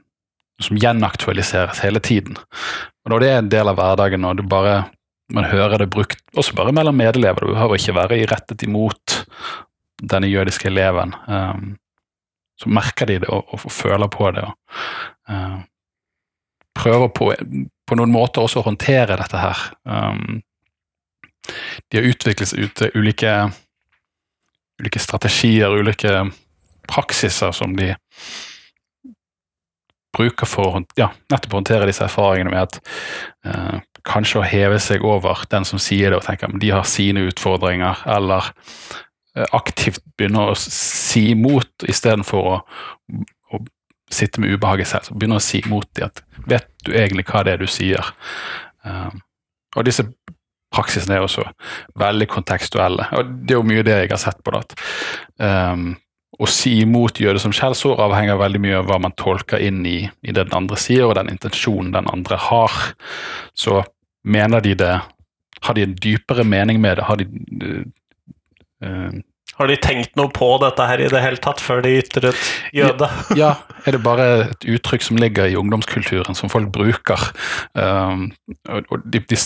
som 0.65 0.81
gjenaktualiseres 0.81 1.83
hele 1.85 2.03
tiden. 2.03 2.41
Og 3.05 3.13
Når 3.13 3.23
det 3.23 3.31
er 3.31 3.39
en 3.43 3.53
del 3.53 3.71
av 3.71 3.79
hverdagen 3.79 4.27
og 4.27 4.41
du 4.41 4.45
bare, 4.49 4.87
man 5.35 5.47
hører 5.51 5.85
det 5.85 5.93
brukt 5.93 6.25
også 6.35 6.57
bare 6.57 6.75
mellom 6.75 6.97
medelever, 6.99 7.45
du 7.45 7.53
behøver 7.53 7.79
ikke 7.79 7.99
være 8.01 8.21
rettet 8.33 8.65
imot 8.67 9.21
denne 10.03 10.33
jødiske 10.33 10.73
eleven. 10.73 11.15
Um, 11.29 11.77
så 12.61 12.71
merker 12.71 13.11
de 13.11 13.21
det 13.25 13.31
og, 13.33 13.55
og 13.55 13.73
føler 13.73 14.11
på 14.13 14.31
det. 14.35 14.45
og 14.45 14.55
uh, 15.31 15.61
Prøver 16.75 17.09
på, 17.15 17.31
på, 17.87 17.97
noen 17.99 18.13
måter 18.13 18.43
også 18.43 18.61
å 18.61 18.67
håndtere 18.67 19.19
dette 19.21 19.39
her. 19.39 19.61
Um, 19.87 20.41
de 21.91 22.01
har 22.01 22.09
utviklet 22.09 22.51
seg 22.51 22.65
ut 22.67 22.75
til 22.81 22.97
ulike, 22.99 23.35
ulike 24.83 25.03
strategier, 25.03 25.71
ulike 25.71 26.25
praksiser 26.91 27.55
som 27.57 27.77
de 27.79 27.93
bruker 30.15 30.47
for 30.47 30.83
ja, 30.99 31.11
nettopp 31.33 31.55
å 31.55 31.61
håndtere 31.61 31.89
disse 31.91 32.05
erfaringene 32.07 32.53
med 32.53 32.63
at 32.63 32.79
uh, 33.47 33.79
kanskje 34.07 34.41
å 34.41 34.47
heve 34.47 34.79
seg 34.83 35.05
over 35.07 35.43
den 35.51 35.67
som 35.67 35.81
sier 35.83 36.13
det 36.13 36.21
og 36.21 36.27
tenker 36.27 36.51
at 36.51 36.61
de 36.63 36.71
har 36.75 36.87
sine 36.89 37.25
utfordringer, 37.31 38.05
eller 38.17 38.53
aktivt 39.35 40.03
begynner 40.19 40.53
å 40.53 40.59
si 40.59 41.31
imot 41.33 41.87
istedenfor 41.91 42.51
å, 42.53 42.59
å 43.51 43.61
sitte 44.13 44.43
med 44.43 44.55
ubehaget 44.55 44.91
selv. 44.91 45.09
Så 45.09 45.17
begynner 45.19 45.43
å 45.43 45.45
si 45.45 45.61
imot 45.65 45.89
dem 45.99 46.11
at 46.11 46.23
vet 46.51 46.71
du 46.87 46.93
egentlig 46.95 47.27
hva 47.31 47.43
det 47.47 47.57
er 47.57 47.65
du 47.65 47.71
sier? 47.71 48.15
Um, 48.87 49.23
og 49.75 49.89
disse 49.89 50.07
praksisene 50.75 51.19
er 51.19 51.27
også 51.27 51.47
veldig 51.99 52.29
kontekstuelle. 52.31 53.09
Og 53.19 53.35
det 53.43 53.57
er 53.57 53.61
jo 53.61 53.67
mye 53.67 53.87
det 53.87 53.99
jeg 54.05 54.13
har 54.13 54.23
sett 54.23 54.43
på. 54.45 54.55
det, 54.55 54.79
um, 55.43 55.93
Å 56.35 56.51
si 56.51 56.77
imot 56.83 57.21
jøde 57.23 57.43
som 57.43 57.55
skjellsord 57.55 58.03
avhenger 58.03 58.39
veldig 58.39 58.63
mye 58.63 58.79
av 58.81 58.89
hva 58.91 59.01
man 59.03 59.15
tolker 59.19 59.63
inn 59.63 59.85
i, 59.87 59.99
i 60.23 60.33
det 60.33 60.47
den 60.49 60.57
andre 60.57 60.79
sier, 60.79 61.09
og 61.09 61.19
den 61.19 61.31
intensjonen 61.31 61.93
den 61.95 62.11
andre 62.11 62.39
har. 62.51 62.79
Så 63.55 63.83
mener 64.23 64.63
de 64.63 64.79
det 64.79 64.95
Har 65.65 65.75
de 65.75 65.83
en 65.83 65.95
dypere 65.97 66.45
mening 66.45 66.77
med 66.81 66.99
det? 66.99 67.05
Har 67.09 67.17
de 67.17 67.25
Uh, 67.55 67.85
har 69.55 69.71
de 69.71 69.77
tenkt 69.79 70.17
noe 70.19 70.31
på 70.35 70.49
dette 70.63 70.87
her 70.89 71.03
i 71.03 71.11
det 71.11 71.21
hele 71.23 71.39
tatt, 71.43 71.63
før 71.63 71.85
de 71.85 71.95
ytret 72.01 72.39
jøde? 72.75 73.09
ja, 73.31 73.37
ja, 73.45 73.51
er 73.87 73.97
det 73.97 74.03
bare 74.03 74.29
et 74.49 74.67
uttrykk 74.77 75.07
som 75.07 75.21
ligger 75.21 75.51
i 75.51 75.59
ungdomskulturen, 75.59 76.35
som 76.39 76.51
folk 76.51 76.73
bruker? 76.75 77.29
Um, 77.79 78.33
og 78.69 78.97
de, 79.05 79.23
de, 79.31 79.39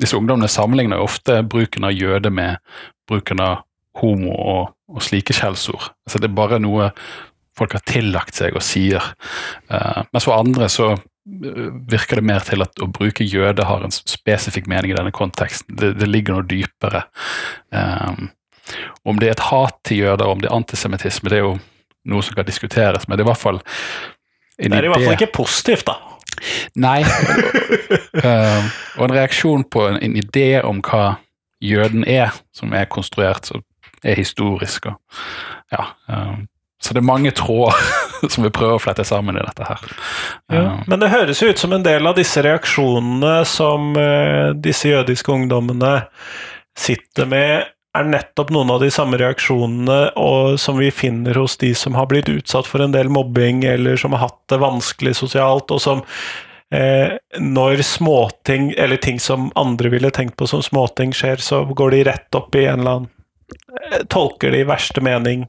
disse 0.00 0.18
ungdommene 0.18 0.50
sammenligner 0.52 1.00
ofte 1.00 1.40
bruken 1.48 1.88
av 1.88 1.96
jøde 1.96 2.32
med 2.34 2.60
bruken 3.08 3.40
av 3.44 3.62
homo 4.02 4.34
og, 4.34 4.74
og 4.90 5.06
slike 5.06 5.36
skjellsord. 5.36 5.92
Altså, 6.04 6.20
det 6.20 6.28
er 6.28 6.36
bare 6.36 6.60
noe 6.62 6.90
folk 7.54 7.76
har 7.76 7.84
tillagt 7.86 8.36
seg 8.36 8.56
og 8.58 8.64
sier. 8.66 9.12
Uh, 9.70 10.02
mens 10.12 10.26
for 10.26 10.36
andre 10.36 10.68
så 10.72 10.92
virker 11.24 12.18
det 12.20 12.26
mer 12.28 12.42
til 12.44 12.60
at 12.60 12.82
å 12.84 12.90
bruke 12.92 13.24
jøde 13.24 13.64
har 13.64 13.80
en 13.80 13.94
spesifikk 13.94 14.66
mening 14.68 14.92
i 14.92 14.96
denne 14.98 15.14
konteksten. 15.14 15.72
Det, 15.80 15.94
det 15.96 16.08
ligger 16.10 16.36
noe 16.36 16.48
dypere. 16.50 17.06
Um, 17.72 18.28
om 19.04 19.20
det 19.20 19.30
er 19.30 19.36
et 19.36 19.46
hat 19.50 19.78
til 19.84 20.04
jøder, 20.04 20.26
om 20.26 20.40
det 20.40 20.50
er 20.50 20.56
antisemittisme, 20.56 21.30
det 21.32 21.40
er 21.40 21.46
jo 21.46 21.54
noe 22.10 22.24
som 22.24 22.36
kan 22.36 22.48
diskuteres, 22.48 23.08
men 23.08 23.16
det 23.16 23.24
er 23.24 23.28
i 23.28 23.32
hvert 23.32 23.42
fall 23.42 23.60
en 24.58 24.70
Det 24.70 24.78
er 24.78 24.86
i 24.86 24.90
hvert 24.92 25.02
fall 25.02 25.16
ikke 25.16 25.34
positivt, 25.34 25.88
da. 25.88 25.96
Nei. 26.78 27.00
uh, 28.22 28.64
og 28.98 29.06
en 29.08 29.14
reaksjon 29.16 29.64
på 29.70 29.86
en, 29.88 29.98
en, 30.02 30.16
idé 30.18 30.60
om 30.62 30.82
hva 30.84 31.16
jøden 31.64 32.04
er, 32.06 32.34
som 32.54 32.74
er 32.76 32.90
konstruert, 32.90 33.48
som 33.50 33.64
er 34.04 34.18
historisk. 34.18 34.90
Og, 34.90 35.20
ja, 35.74 35.88
uh, 36.10 36.36
så 36.82 36.94
det 36.94 37.00
er 37.02 37.08
mange 37.08 37.32
tråder 37.34 37.78
som 38.32 38.46
vi 38.46 38.52
prøver 38.54 38.78
å 38.78 38.82
flette 38.82 39.06
sammen 39.08 39.38
i 39.38 39.44
dette 39.44 39.68
her. 39.68 39.86
Ja, 40.52 40.64
uh, 40.64 40.82
men 40.90 41.02
det 41.02 41.12
høres 41.14 41.42
jo 41.42 41.50
ut 41.50 41.62
som 41.62 41.74
en 41.74 41.86
del 41.86 42.06
av 42.06 42.18
disse 42.18 42.44
reaksjonene 42.44 43.36
som 43.48 43.94
disse 44.62 44.90
jødiske 44.92 45.34
ungdommene 45.34 45.96
sitter 46.78 47.26
med, 47.30 47.73
er 47.94 48.08
nettopp 48.10 48.50
noen 48.54 48.72
av 48.74 48.82
de 48.82 48.90
samme 48.92 49.18
reaksjonene 49.20 49.98
og, 50.20 50.58
som 50.60 50.78
vi 50.80 50.90
finner 50.94 51.38
hos 51.38 51.56
de 51.60 51.70
som 51.78 51.94
har 51.98 52.08
blitt 52.10 52.30
utsatt 52.32 52.66
for 52.66 52.82
en 52.82 52.94
del 52.94 53.10
mobbing, 53.12 53.62
eller 53.68 53.98
som 54.00 54.16
har 54.16 54.26
hatt 54.26 54.40
det 54.50 54.58
vanskelig 54.62 55.14
sosialt, 55.20 55.70
og 55.70 55.82
som 55.82 56.02
eh, 56.74 57.14
når 57.38 57.84
småting, 57.86 58.72
eller 58.78 58.98
ting 59.02 59.20
som 59.22 59.50
andre 59.58 59.92
ville 59.94 60.10
tenkt 60.14 60.36
på 60.40 60.48
som 60.50 60.62
småting, 60.64 61.14
skjer, 61.14 61.42
så 61.42 61.62
går 61.70 61.94
de 61.94 62.04
rett 62.10 62.40
opp 62.40 62.58
i 62.58 62.66
en 62.66 62.82
eller 62.82 62.98
annen 62.98 63.10
eh, 63.92 64.00
Tolker 64.10 64.54
det 64.54 64.64
i 64.64 64.68
verste 64.68 65.04
mening 65.04 65.46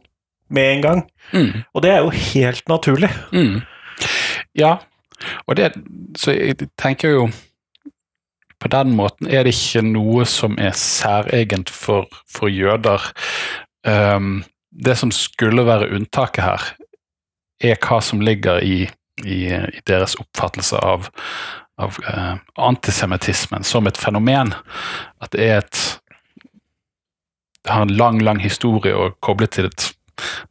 med 0.54 0.76
en 0.76 0.86
gang. 0.86 1.06
Mm. 1.34 1.64
Og 1.74 1.82
det 1.82 1.96
er 1.96 2.04
jo 2.06 2.14
helt 2.14 2.68
naturlig. 2.70 3.10
Mm. 3.34 3.64
Ja, 4.54 4.78
og 5.48 5.56
det 5.58 5.72
Så 6.20 6.36
jeg 6.36 6.70
tenker 6.78 7.14
jo 7.14 7.28
På 8.66 8.70
den 8.74 8.96
måten 8.98 9.28
er 9.30 9.44
det 9.46 9.52
ikke 9.54 9.84
noe 9.86 10.24
som 10.26 10.56
er 10.58 10.72
særegent 10.74 11.70
for, 11.70 12.08
for 12.26 12.50
jøder. 12.50 13.04
Um, 13.86 14.40
det 14.74 14.96
som 14.98 15.12
skulle 15.14 15.68
være 15.68 15.92
unntaket 15.94 16.42
her, 16.42 16.64
er 17.62 17.78
hva 17.78 18.00
som 18.02 18.24
ligger 18.26 18.66
i, 18.66 18.80
i, 19.22 19.38
i 19.54 19.84
deres 19.86 20.18
oppfattelse 20.18 20.82
av, 20.82 21.12
av 21.78 22.00
uh, 22.10 22.42
antisemittismen 22.58 23.62
som 23.62 23.86
et 23.86 24.02
fenomen. 24.02 24.56
At 25.22 25.38
det 25.38 25.46
er 25.46 25.62
et 25.62 25.84
Det 27.66 27.74
har 27.74 27.82
en 27.82 27.98
lang, 27.98 28.20
lang 28.22 28.42
historie 28.42 28.98
og 28.98 29.16
koblet 29.22 29.52
til 29.52 29.70
et 29.70 29.92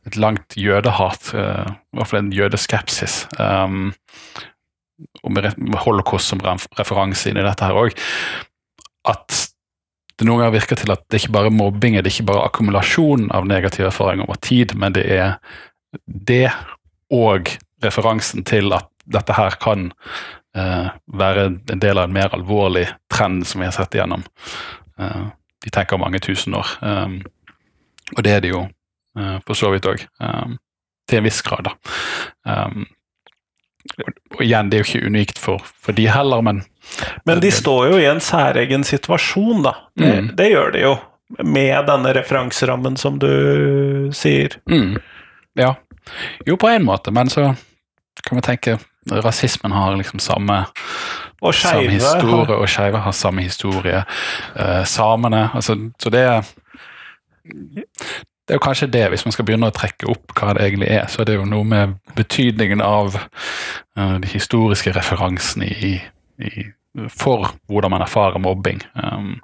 et 0.06 0.16
langt 0.16 0.54
jødehat, 0.56 1.30
uh, 1.34 1.66
i 1.66 1.96
hvert 1.96 2.06
fall 2.06 2.20
en 2.20 2.32
jødeskepsis. 2.32 3.26
Um, 3.38 3.94
og 5.22 5.34
med, 5.34 5.50
holocaust 5.84 6.32
som 6.32 6.42
referanse 6.44 7.30
inn 7.30 7.40
i 7.40 7.46
dette 7.46 7.66
her 7.66 7.78
òg. 7.78 7.96
At 9.08 9.40
det 10.18 10.28
noen 10.28 10.44
ganger 10.44 10.56
virker 10.60 10.78
til 10.78 10.94
at 10.94 11.02
det 11.10 11.22
ikke 11.22 11.34
bare 11.34 11.50
er 11.50 11.56
mobbing, 11.56 11.98
det 11.98 12.06
er 12.06 12.14
ikke 12.14 12.30
bare 12.30 12.46
akkumulasjon 12.48 13.28
av 13.34 13.48
negative 13.50 13.90
erfaringer 13.90 14.28
over 14.28 14.38
tid, 14.44 14.76
men 14.78 14.94
det 14.94 15.04
er 15.10 15.38
det 16.06 16.48
og 17.14 17.50
referansen 17.84 18.44
til 18.46 18.72
at 18.74 18.88
dette 19.10 19.34
her 19.36 19.56
kan 19.60 19.90
uh, 20.56 20.88
være 21.06 21.48
en 21.50 21.80
del 21.82 21.98
av 21.98 22.08
en 22.08 22.16
mer 22.16 22.32
alvorlig 22.36 22.86
trend 23.12 23.44
som 23.46 23.60
vi 23.60 23.68
har 23.68 23.76
sett 23.76 23.94
igjennom. 23.96 24.24
Uh, 25.00 25.28
de 25.64 25.72
tenker 25.74 26.00
mange 26.00 26.20
tusen 26.24 26.56
år. 26.56 26.76
Um, 26.80 27.20
og 28.16 28.24
det 28.24 28.32
er 28.32 28.44
det 28.44 28.52
jo 28.54 28.62
uh, 29.18 29.38
for 29.46 29.58
så 29.58 29.72
vidt 29.74 29.88
òg. 29.90 30.06
Um, 30.22 30.58
til 31.08 31.20
en 31.20 31.26
viss 31.26 31.42
grad, 31.44 31.68
da. 31.68 31.74
Um, 32.48 32.86
og, 34.34 34.40
igjen, 34.42 34.70
det 34.70 34.78
er 34.78 34.82
jo 34.84 34.88
ikke 34.90 35.06
unikt 35.06 35.38
for, 35.38 35.62
for 35.80 35.92
de 35.96 36.06
heller, 36.10 36.42
men 36.42 36.62
Men 37.26 37.40
de 37.40 37.50
står 37.52 37.90
jo 37.92 37.98
i 37.98 38.06
en 38.10 38.20
særegen 38.20 38.84
situasjon, 38.84 39.62
da. 39.62 39.74
Det, 39.96 40.10
Mm. 40.22 40.36
det 40.36 40.50
gjør 40.52 40.72
de 40.72 40.80
jo. 40.82 40.94
Med 41.44 41.86
denne 41.88 42.12
referanserammen 42.14 42.96
som 43.00 43.18
du 43.18 44.10
sier. 44.12 44.56
Mm. 44.70 44.98
Ja. 45.56 45.74
Jo, 46.46 46.56
på 46.60 46.68
en 46.68 46.84
måte, 46.84 47.10
men 47.10 47.28
så 47.32 47.54
kan 48.24 48.36
vi 48.38 48.42
tenke 48.42 48.78
Rasismen 49.10 49.72
har 49.72 49.96
liksom 49.96 50.18
samme, 50.20 50.66
Og 51.42 51.54
samme 51.54 51.90
historie, 51.90 52.56
og 52.56 52.68
skeive 52.68 53.00
har 53.04 53.12
samme 53.12 53.42
historie. 53.42 54.04
Eh, 54.56 54.84
samene 54.84 55.50
altså, 55.54 55.76
Så 56.00 56.10
det 56.10 56.20
er 56.24 56.44
Det 58.44 58.52
er 58.52 58.58
jo 58.58 58.64
kanskje 58.66 58.90
det, 58.92 59.06
hvis 59.08 59.24
man 59.24 59.32
skal 59.32 59.46
begynne 59.48 59.70
å 59.70 59.74
trekke 59.74 60.08
opp 60.12 60.34
hva 60.36 60.52
det 60.56 60.66
egentlig 60.66 60.90
er, 60.92 61.06
så 61.08 61.22
er 61.22 61.30
det 61.30 61.38
jo 61.38 61.46
noe 61.48 61.64
med 61.64 61.94
betydningen 62.18 62.82
av 62.84 63.16
uh, 63.16 64.16
de 64.20 64.28
historiske 64.28 64.92
referansene 64.92 65.70
i, 65.72 65.94
i, 66.44 66.66
for 67.08 67.54
hvordan 67.72 67.94
man 67.94 68.04
erfarer 68.04 68.42
mobbing. 68.42 68.84
Um, 69.00 69.38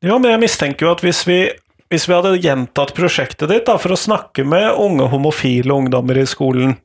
Ja, 0.00 0.14
men 0.16 0.30
jeg 0.30 0.40
mistenker 0.40 0.86
jo 0.86 0.92
at 0.94 1.02
hvis 1.04 1.26
vi, 1.28 1.40
hvis 1.92 2.06
vi 2.08 2.14
hadde 2.16 2.38
gjentatt 2.40 2.94
prosjektet 2.96 3.50
ditt 3.50 3.66
da, 3.68 3.74
for 3.82 3.92
å 3.92 3.98
snakke 4.00 4.46
med 4.48 4.78
unge 4.80 5.10
homofile 5.12 5.76
ungdommer 5.76 6.22
i 6.22 6.24
skolen, 6.30 6.78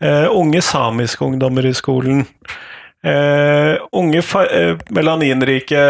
uh, 0.00 0.30
unge 0.30 0.62
samiske 0.64 1.26
ungdommer 1.26 1.68
i 1.68 1.74
skolen, 1.76 2.24
Uh, 3.06 3.76
unge 3.92 4.18
eh, 4.18 4.78
melaninrike 4.90 5.82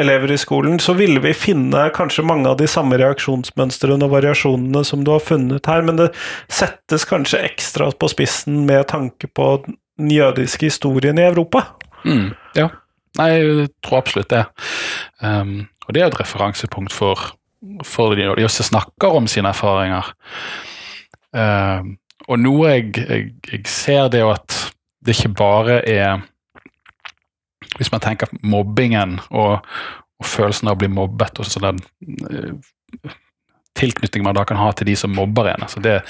elever 0.00 0.32
i 0.32 0.38
skolen, 0.38 0.78
så 0.80 0.92
ville 0.92 1.20
vi 1.24 1.32
finne 1.36 1.86
kanskje 1.96 2.24
mange 2.26 2.50
av 2.50 2.58
de 2.60 2.68
samme 2.68 2.98
reaksjonsmønstrene 3.00 4.04
og 4.04 4.12
variasjonene 4.12 4.82
som 4.84 5.04
du 5.06 5.12
har 5.14 5.24
funnet 5.24 5.68
her, 5.70 5.84
men 5.86 6.00
det 6.00 6.10
settes 6.52 7.06
kanskje 7.08 7.40
ekstra 7.48 7.88
på 7.96 8.10
spissen 8.12 8.64
med 8.68 8.86
tanke 8.92 9.30
på 9.32 9.48
den 9.66 10.12
jødiske 10.12 10.68
historien 10.68 11.18
i 11.20 11.24
Europa. 11.30 11.64
Mm, 12.04 12.34
ja. 12.58 12.68
Nei, 13.16 13.30
jeg 13.32 13.68
tror 13.80 14.02
absolutt 14.02 14.32
det. 14.32 14.44
Um, 15.24 15.64
og 15.86 15.96
det 15.96 16.02
er 16.02 16.10
et 16.10 16.20
referansepunkt 16.20 16.92
for, 16.92 17.30
for 17.86 18.16
de, 18.18 18.28
de 18.36 18.44
også 18.44 18.66
snakker 18.68 19.16
om 19.16 19.28
sine 19.30 19.54
erfaringer. 19.54 20.12
Um, 21.32 21.96
og 22.28 22.40
noe 22.42 22.74
jeg, 22.74 22.92
jeg, 23.00 23.30
jeg 23.48 23.68
ser, 23.70 24.10
det 24.12 24.20
jo 24.20 24.32
at 24.34 24.60
det 25.06 25.16
ikke 25.16 25.36
bare 25.38 25.80
er 25.88 26.24
Hvis 27.76 27.92
man 27.92 28.02
tenker 28.04 28.32
mobbingen 28.42 29.18
og, 29.30 29.66
og 30.20 30.26
følelsen 30.26 30.70
av 30.70 30.76
å 30.76 30.80
bli 30.80 30.90
mobbet 30.92 31.40
og 31.40 31.48
sånn 31.48 31.66
den 31.66 31.80
eh, 32.30 33.14
tilknytning 33.76 34.24
man 34.24 34.36
da 34.36 34.46
kan 34.48 34.60
ha 34.60 34.70
til 34.72 34.88
de 34.90 34.96
som 34.96 35.12
mobber 35.12 35.50
en. 35.52 35.66
altså 35.66 35.82
det 35.84 36.00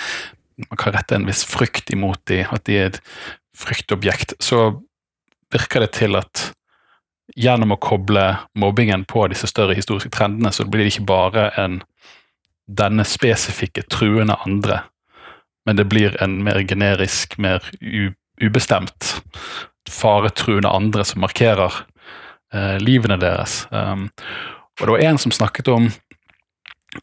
Man 0.57 0.79
kan 0.81 0.95
rette 0.95 1.13
en 1.15 1.27
viss 1.29 1.43
frykt 1.45 1.91
imot 1.93 2.23
de, 2.31 2.39
at 2.49 2.65
de 2.65 2.77
er 2.81 2.87
et 2.89 3.01
fryktobjekt. 3.53 4.39
Så 4.41 4.81
virker 5.53 5.85
det 5.85 5.91
til 5.99 6.17
at 6.17 6.53
gjennom 7.37 7.75
å 7.75 7.81
koble 7.83 8.25
mobbingen 8.57 9.05
på 9.05 9.27
disse 9.29 9.51
større 9.51 9.77
historiske 9.77 10.09
trendene, 10.15 10.53
så 10.53 10.65
blir 10.65 10.87
det 10.87 10.95
ikke 10.95 11.11
bare 11.11 11.51
en 11.61 11.83
denne 12.67 13.05
spesifikke 13.07 13.85
truende 13.93 14.39
andre, 14.47 14.81
men 15.67 15.77
det 15.79 15.87
blir 15.91 16.17
en 16.23 16.39
mer 16.47 16.63
generisk, 16.67 17.37
mer 17.39 17.63
ubestemt 18.43 19.13
faretruende 19.91 20.71
andre 20.71 21.05
som 21.07 21.23
markerer 21.25 21.83
eh, 22.55 22.77
livene 22.83 23.19
deres. 23.21 23.65
Um, 23.71 24.09
og 24.81 24.87
det 24.87 24.95
var 24.95 25.05
en 25.09 25.19
som 25.19 25.35
snakket 25.35 25.69
om 25.73 25.91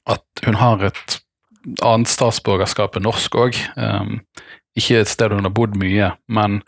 at 0.10 0.46
hun 0.46 0.58
har 0.60 0.84
et 0.90 1.20
annet 1.86 2.12
statsborgerskap 2.12 2.98
enn 2.98 3.08
norsk 3.08 3.38
òg. 3.40 3.58
Um, 3.78 4.20
ikke 4.78 5.02
et 5.02 5.12
sted 5.12 5.34
hun 5.34 5.46
har 5.46 5.54
bodd 5.54 5.78
mye, 5.80 6.14
men 6.28 6.62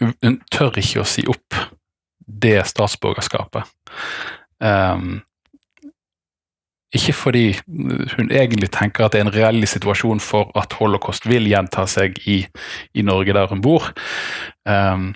hun, 0.00 0.14
hun 0.22 0.40
tør 0.52 0.78
ikke 0.80 1.02
å 1.02 1.08
si 1.08 1.24
opp 1.30 1.58
det 2.26 2.60
statsborgerskapet. 2.70 3.68
Um, 4.62 5.22
ikke 6.92 7.14
fordi 7.16 7.46
hun 8.16 8.28
egentlig 8.28 8.68
tenker 8.74 9.06
at 9.06 9.14
det 9.14 9.22
er 9.22 9.26
en 9.26 9.34
reell 9.34 9.66
situasjon 9.68 10.20
for 10.20 10.52
at 10.60 10.76
holocaust 10.76 11.24
vil 11.28 11.48
gjenta 11.48 11.86
seg 11.88 12.18
i, 12.28 12.42
i 12.92 13.04
Norge, 13.06 13.32
der 13.32 13.48
hun 13.48 13.64
bor, 13.64 13.88
um, 14.68 15.12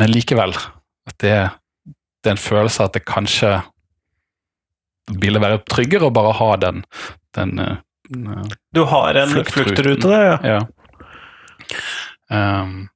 men 0.00 0.12
likevel 0.12 0.54
at 0.56 1.16
det, 1.22 1.36
det 2.22 2.30
er 2.30 2.36
en 2.36 2.40
følelse 2.40 2.86
at 2.86 2.96
det 2.96 3.04
kanskje 3.08 3.56
ville 5.22 5.42
være 5.42 5.62
tryggere 5.66 6.08
å 6.08 6.14
bare 6.14 6.36
ha 6.38 6.52
den, 6.62 6.84
den 7.36 7.58
uh, 7.58 8.46
Du 8.74 8.84
har 8.88 9.18
en 9.18 9.34
fluktrute 9.48 10.08
der, 10.08 10.24
ja. 10.28 10.38
ja. 10.46 10.60
Um, 12.32 12.88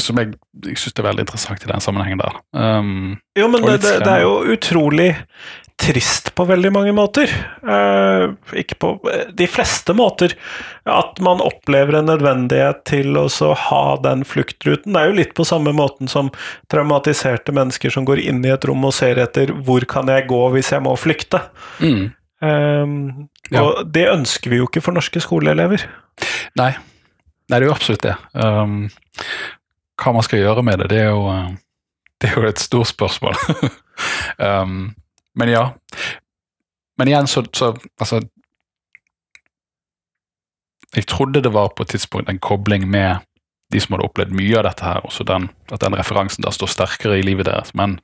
som 0.00 0.18
jeg, 0.20 0.34
jeg 0.64 0.80
syns 0.80 0.96
er 0.98 1.06
veldig 1.06 1.26
interessant 1.26 1.64
i 1.64 1.70
den 1.70 1.82
sammenhengen 1.84 2.20
der. 2.22 2.38
Um, 2.56 3.18
Jo, 3.36 3.48
men 3.52 3.66
det, 3.66 3.78
det, 3.84 3.98
det 4.04 4.12
er 4.16 4.24
jo 4.24 4.38
utrolig 4.54 5.10
trist 5.80 6.30
på 6.34 6.44
veldig 6.48 6.70
mange 6.72 6.92
måter. 6.94 7.30
Eh, 7.68 8.24
ikke 8.60 8.76
på 8.80 8.90
eh, 9.10 9.26
de 9.34 9.46
fleste 9.50 9.94
måter. 9.96 10.36
At 10.88 11.18
man 11.24 11.42
opplever 11.44 11.98
en 11.98 12.08
nødvendighet 12.08 12.84
til 12.88 13.16
å 13.18 13.26
ha 13.58 13.84
den 14.04 14.24
fluktruten. 14.28 14.94
Det 14.94 15.02
er 15.02 15.10
jo 15.10 15.18
litt 15.18 15.34
på 15.36 15.46
samme 15.48 15.74
måten 15.76 16.10
som 16.10 16.30
traumatiserte 16.72 17.54
mennesker 17.54 17.92
som 17.92 18.06
går 18.08 18.22
inn 18.22 18.44
i 18.46 18.52
et 18.54 18.66
rom 18.68 18.86
og 18.86 18.94
ser 18.96 19.20
etter 19.22 19.52
hvor 19.66 19.86
kan 19.90 20.10
jeg 20.12 20.28
gå 20.30 20.42
hvis 20.54 20.72
jeg 20.76 20.84
må 20.84 20.94
flykte. 21.00 21.42
mm, 21.80 22.12
Eh, 22.44 22.86
Ja. 23.52 23.60
Og 23.62 23.92
det 23.92 24.08
ønsker 24.08 24.50
vi 24.50 24.56
jo 24.56 24.66
ikke 24.68 24.82
for 24.82 24.96
norske 24.96 25.20
skoleelever. 25.20 25.84
nei. 26.56 26.72
nei, 27.50 27.58
det 27.58 27.62
er 27.62 27.68
jo 27.68 27.74
absolutt 27.74 28.02
det. 28.02 28.14
Um, 28.32 28.90
hva 30.00 30.12
man 30.16 30.24
skal 30.24 30.40
gjøre 30.40 30.62
med 30.64 30.78
det, 30.80 30.88
det 30.88 31.00
er 31.04 31.10
jo, 31.10 31.26
uh, 31.28 31.52
det 32.20 32.30
er 32.30 32.38
jo 32.40 32.48
et 32.48 32.58
stort 32.58 32.88
spørsmål. 32.88 33.36
um, 34.38 34.94
men 35.34 35.50
ja. 35.50 35.64
Men 36.98 37.10
igjen, 37.10 37.26
så, 37.26 37.44
så 37.52 37.74
Altså 38.00 38.20
Jeg 40.94 41.06
trodde 41.10 41.42
det 41.42 41.52
var 41.52 41.72
på 41.74 41.82
et 41.82 41.94
tidspunkt 41.94 42.28
en 42.30 42.38
kobling 42.38 42.86
med 42.90 43.24
de 43.72 43.80
som 43.80 43.96
hadde 43.96 44.06
opplevd 44.06 44.34
mye 44.36 44.58
av 44.60 44.66
dette 44.68 44.84
her, 44.86 45.00
også 45.02 45.24
den, 45.26 45.48
at 45.72 45.82
den 45.82 45.96
referansen 45.98 46.44
da 46.44 46.52
står 46.54 46.70
sterkere 46.70 47.16
i 47.18 47.24
livet 47.26 47.48
deres. 47.48 47.72
Men 47.74 47.96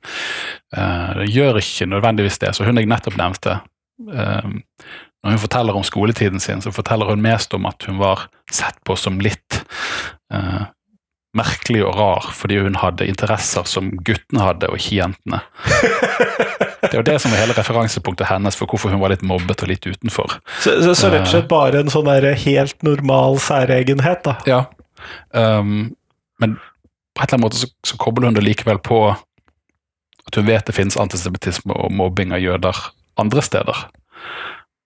uh, 0.75 1.13
det 1.21 1.29
gjør 1.31 1.61
ikke 1.61 1.87
nødvendigvis 1.87 2.41
det. 2.41 2.51
Så 2.57 2.65
hun 2.67 2.81
jeg 2.81 2.89
nettopp 2.91 3.15
nevnte, 3.15 3.53
uh, 4.09 4.49
når 5.21 5.35
hun 5.35 5.43
forteller 5.45 5.77
om 5.77 5.85
skoletiden 5.87 6.43
sin, 6.43 6.65
så 6.65 6.73
forteller 6.75 7.13
hun 7.13 7.23
mest 7.23 7.53
om 7.55 7.69
at 7.69 7.87
hun 7.87 8.01
var 8.01 8.25
sett 8.51 8.81
på 8.83 8.97
som 8.99 9.21
litt 9.23 9.61
uh, 10.33 10.65
merkelig 11.37 11.85
og 11.85 11.95
rar, 11.95 12.31
fordi 12.35 12.59
hun 12.65 12.81
hadde 12.81 13.07
interesser 13.07 13.63
som 13.69 13.93
guttene 14.03 14.43
hadde, 14.43 14.67
og 14.67 14.81
ikke 14.81 14.97
jentene. 14.97 15.43
Det 16.81 16.95
er 16.95 16.99
jo 16.99 17.05
det 17.05 17.17
som 17.21 17.33
er 17.33 17.43
hele 17.43 17.55
referansepunktet 17.57 18.29
hennes 18.29 18.57
for 18.57 18.69
hvorfor 18.69 18.93
hun 18.93 19.01
var 19.03 19.13
litt 19.13 19.25
mobbet 19.25 19.61
og 19.61 19.69
litt 19.69 19.85
utenfor. 19.85 20.39
Så, 20.63 20.79
så, 20.81 20.95
så 20.97 21.11
rett 21.13 21.27
og 21.27 21.33
slett 21.35 21.49
bare 21.51 21.83
en 21.83 21.91
sånn 21.93 22.09
der 22.09 22.31
helt 22.41 22.77
normal 22.85 23.37
særegenhet, 23.43 24.23
da. 24.25 24.37
Ja, 24.49 24.61
um, 25.37 25.91
men 26.41 26.57
på 27.13 27.21
et 27.21 27.27
eller 27.27 27.37
annet 27.37 27.45
måte 27.45 27.61
så, 27.61 27.69
så 27.85 27.99
kobler 28.01 28.29
hun 28.29 28.37
det 28.37 28.45
likevel 28.45 28.79
på 28.81 29.03
at 29.11 30.37
hun 30.37 30.47
vet 30.47 30.65
det 30.65 30.75
finnes 30.77 30.97
antisemittisme 30.99 31.75
og 31.75 31.93
mobbing 31.93 32.33
av 32.33 32.41
jøder 32.41 32.77
andre 33.21 33.43
steder. 33.45 33.85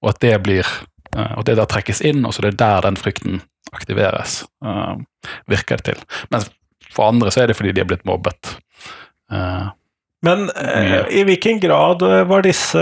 Og 0.03 0.11
at 0.11 0.21
det 0.23 0.35
blir 0.43 0.67
uh, 1.15 1.31
at 1.39 1.45
det 1.47 1.57
der 1.61 1.69
trekkes 1.69 2.03
inn, 2.03 2.25
og 2.27 2.35
så 2.35 2.43
det 2.43 2.55
er 2.55 2.61
der 2.63 2.89
den 2.89 2.99
frykten 2.99 3.39
aktiveres. 3.75 4.41
Uh, 4.63 4.99
virker 5.51 5.79
det 5.79 5.93
til. 5.93 6.05
Mens 6.33 6.51
for 6.91 7.07
andre 7.07 7.31
så 7.31 7.43
er 7.43 7.51
det 7.51 7.57
fordi 7.59 7.75
de 7.75 7.83
er 7.83 7.89
blitt 7.89 8.05
mobbet. 8.07 8.55
Men 10.25 10.47
eh, 10.57 11.01
i 11.19 11.23
hvilken 11.27 11.59
grad 11.61 12.01
var 12.29 12.45
disse 12.45 12.81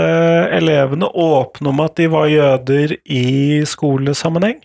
elevene 0.54 1.08
åpne 1.08 1.72
om 1.72 1.82
at 1.84 1.98
de 2.00 2.08
var 2.12 2.30
jøder 2.32 2.96
i 3.04 3.24
skolesammenheng? 3.68 4.62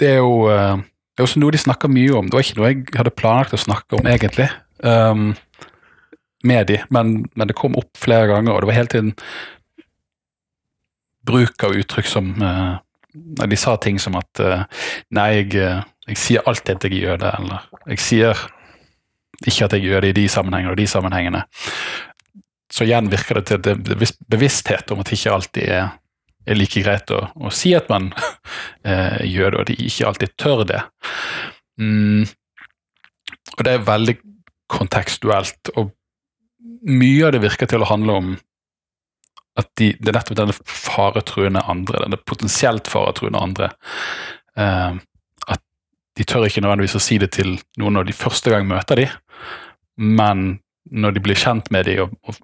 det 0.00 0.10
er 0.10 0.20
jo 0.22 0.46
eh, 0.52 0.76
det 1.14 1.22
er 1.22 1.28
også 1.28 1.40
noe 1.42 1.54
de 1.54 1.62
snakker 1.62 1.90
mye 1.92 2.14
om. 2.18 2.28
Det 2.28 2.34
var 2.34 2.46
ikke 2.46 2.58
noe 2.58 2.70
jeg 2.72 2.86
hadde 2.98 3.14
planlagt 3.14 3.54
å 3.54 3.60
snakke 3.60 3.98
om, 4.00 4.06
egentlig, 4.10 4.48
um, 4.82 5.28
med 6.42 6.66
de, 6.72 6.80
men, 6.90 7.12
men, 7.38 7.46
det 7.46 7.54
kom 7.54 7.76
opp 7.78 7.92
flere 8.02 8.32
ganger, 8.32 8.50
og 8.50 8.64
det 8.64 8.70
var 8.70 8.78
hele 8.80 8.90
tiden 8.90 9.12
bruk 11.24 11.62
av 11.64 11.76
uttrykk 11.78 12.10
som 12.10 12.34
uh, 12.42 12.74
De 13.14 13.56
sa 13.56 13.76
ting 13.78 14.00
som 14.02 14.18
at 14.18 14.42
uh, 14.42 14.66
Nei, 15.14 15.28
jeg, 15.38 15.54
jeg, 16.08 16.18
sier 16.18 16.50
alltid 16.50 16.74
at 16.74 16.88
jeg 16.88 16.98
er 16.98 17.06
jøde, 17.12 17.30
eller 17.38 17.70
jeg 17.94 18.02
sier 18.02 18.42
ikke 19.50 19.68
at 19.68 19.76
jeg 19.76 19.86
gjør 19.86 20.04
det 20.04 20.14
i 20.14 20.18
de 20.22 20.28
sammenhengene 20.32 20.72
og 20.72 20.80
de 20.80 20.86
sammenhengene. 20.90 21.44
Så 22.72 22.86
igjen 22.86 23.10
virker 23.12 23.38
det 23.40 23.44
til 23.50 24.16
bevissthet 24.30 24.90
om 24.90 25.02
at 25.02 25.10
det 25.10 25.18
ikke 25.18 25.36
alltid 25.36 25.68
er 25.68 25.92
er 26.44 26.58
like 26.58 26.82
greit 26.84 27.12
å, 27.14 27.22
å 27.34 27.50
si 27.54 27.74
at 27.76 27.90
man 27.92 28.10
eh, 28.88 29.20
gjør 29.28 29.54
det, 29.54 29.58
og 29.58 29.62
at 29.64 29.70
de 29.72 29.76
ikke 29.88 30.08
alltid 30.08 30.34
tør 30.40 30.64
det. 30.68 30.80
Mm. 31.80 32.24
Og 33.56 33.62
det 33.66 33.74
er 33.74 33.86
veldig 33.86 34.16
kontekstuelt, 34.74 35.72
og 35.78 35.94
mye 36.88 37.24
av 37.26 37.34
det 37.34 37.44
virker 37.44 37.70
til 37.70 37.84
å 37.84 37.88
handle 37.88 38.18
om 38.20 38.34
at 39.60 39.68
de, 39.78 39.92
det 40.00 40.10
er 40.10 40.16
nettopp 40.18 40.38
denne 40.40 40.56
faretruende 40.66 41.62
andre, 41.70 42.02
denne 42.02 42.18
potensielt 42.26 42.90
faretruende 42.90 43.40
andre. 43.40 43.70
Eh, 44.58 44.96
de 46.18 46.26
tør 46.28 46.46
ikke 46.46 46.62
nødvendigvis 46.62 46.98
å 46.98 47.02
si 47.02 47.18
det 47.18 47.32
til 47.36 47.56
noen 47.80 47.98
når 47.98 48.08
de 48.08 48.16
første 48.16 48.52
gang 48.52 48.68
møter 48.70 49.02
de, 49.02 49.08
men 49.98 50.58
når 50.90 51.16
de 51.16 51.22
blir 51.24 51.38
kjent 51.38 51.70
med 51.74 51.88
de 51.88 51.98
og, 52.04 52.14
og 52.28 52.38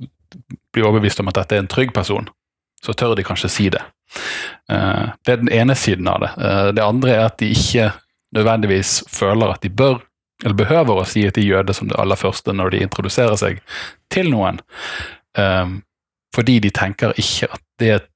blir 0.75 0.87
overbevist 0.87 1.21
om 1.23 1.31
at 1.31 1.41
dette 1.43 1.57
er 1.57 1.65
en 1.65 1.71
trygg 1.71 1.93
person, 1.95 2.29
så 2.85 2.95
tør 2.97 3.17
de 3.19 3.27
kanskje 3.27 3.51
si 3.53 3.69
det. 3.73 3.83
Uh, 4.71 5.11
det 5.27 5.35
er 5.35 5.43
den 5.43 5.53
ene 5.53 5.77
siden 5.79 6.09
av 6.11 6.23
det. 6.25 6.31
Uh, 6.39 6.69
det 6.75 6.85
andre 6.85 7.17
er 7.17 7.27
at 7.27 7.39
de 7.43 7.51
ikke 7.53 7.91
nødvendigvis 8.37 9.01
føler 9.11 9.53
at 9.53 9.63
de 9.67 9.73
bør 9.75 10.01
eller 10.41 10.57
behøver 10.57 11.03
å 11.03 11.05
si 11.05 11.27
at 11.29 11.37
de 11.37 11.43
er 11.45 11.59
jøde 11.59 11.75
som 11.77 11.91
det 11.91 11.99
aller 12.01 12.17
første 12.17 12.55
når 12.57 12.73
de 12.73 12.85
introduserer 12.87 13.37
seg 13.37 13.59
til 14.13 14.31
noen. 14.33 14.63
uh, 15.39 15.79
fordi 16.35 16.61
de 16.63 16.71
tenker 16.71 17.13
ikke 17.19 17.49
at 17.51 17.63
det 17.83 17.89
er 17.91 18.05
noen 18.05 18.10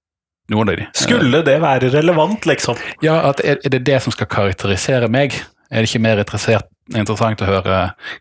av 0.52 0.76
de. 0.76 0.86
Skulle 0.92 1.40
det 1.46 1.56
være 1.62 1.90
relevant, 1.94 2.46
liksom? 2.46 2.76
Ja, 3.04 3.16
at 3.30 3.40
er, 3.44 3.60
er 3.64 3.72
det 3.72 3.84
det 3.86 4.02
som 4.04 4.12
skal 4.12 4.28
karakterisere 4.28 5.08
meg? 5.08 5.36
Er 5.70 5.82
det 5.82 5.88
ikke 5.88 6.02
mer 6.04 6.20
interessert, 6.20 6.68
interessant 6.92 7.40
å 7.42 7.48
høre 7.48 7.78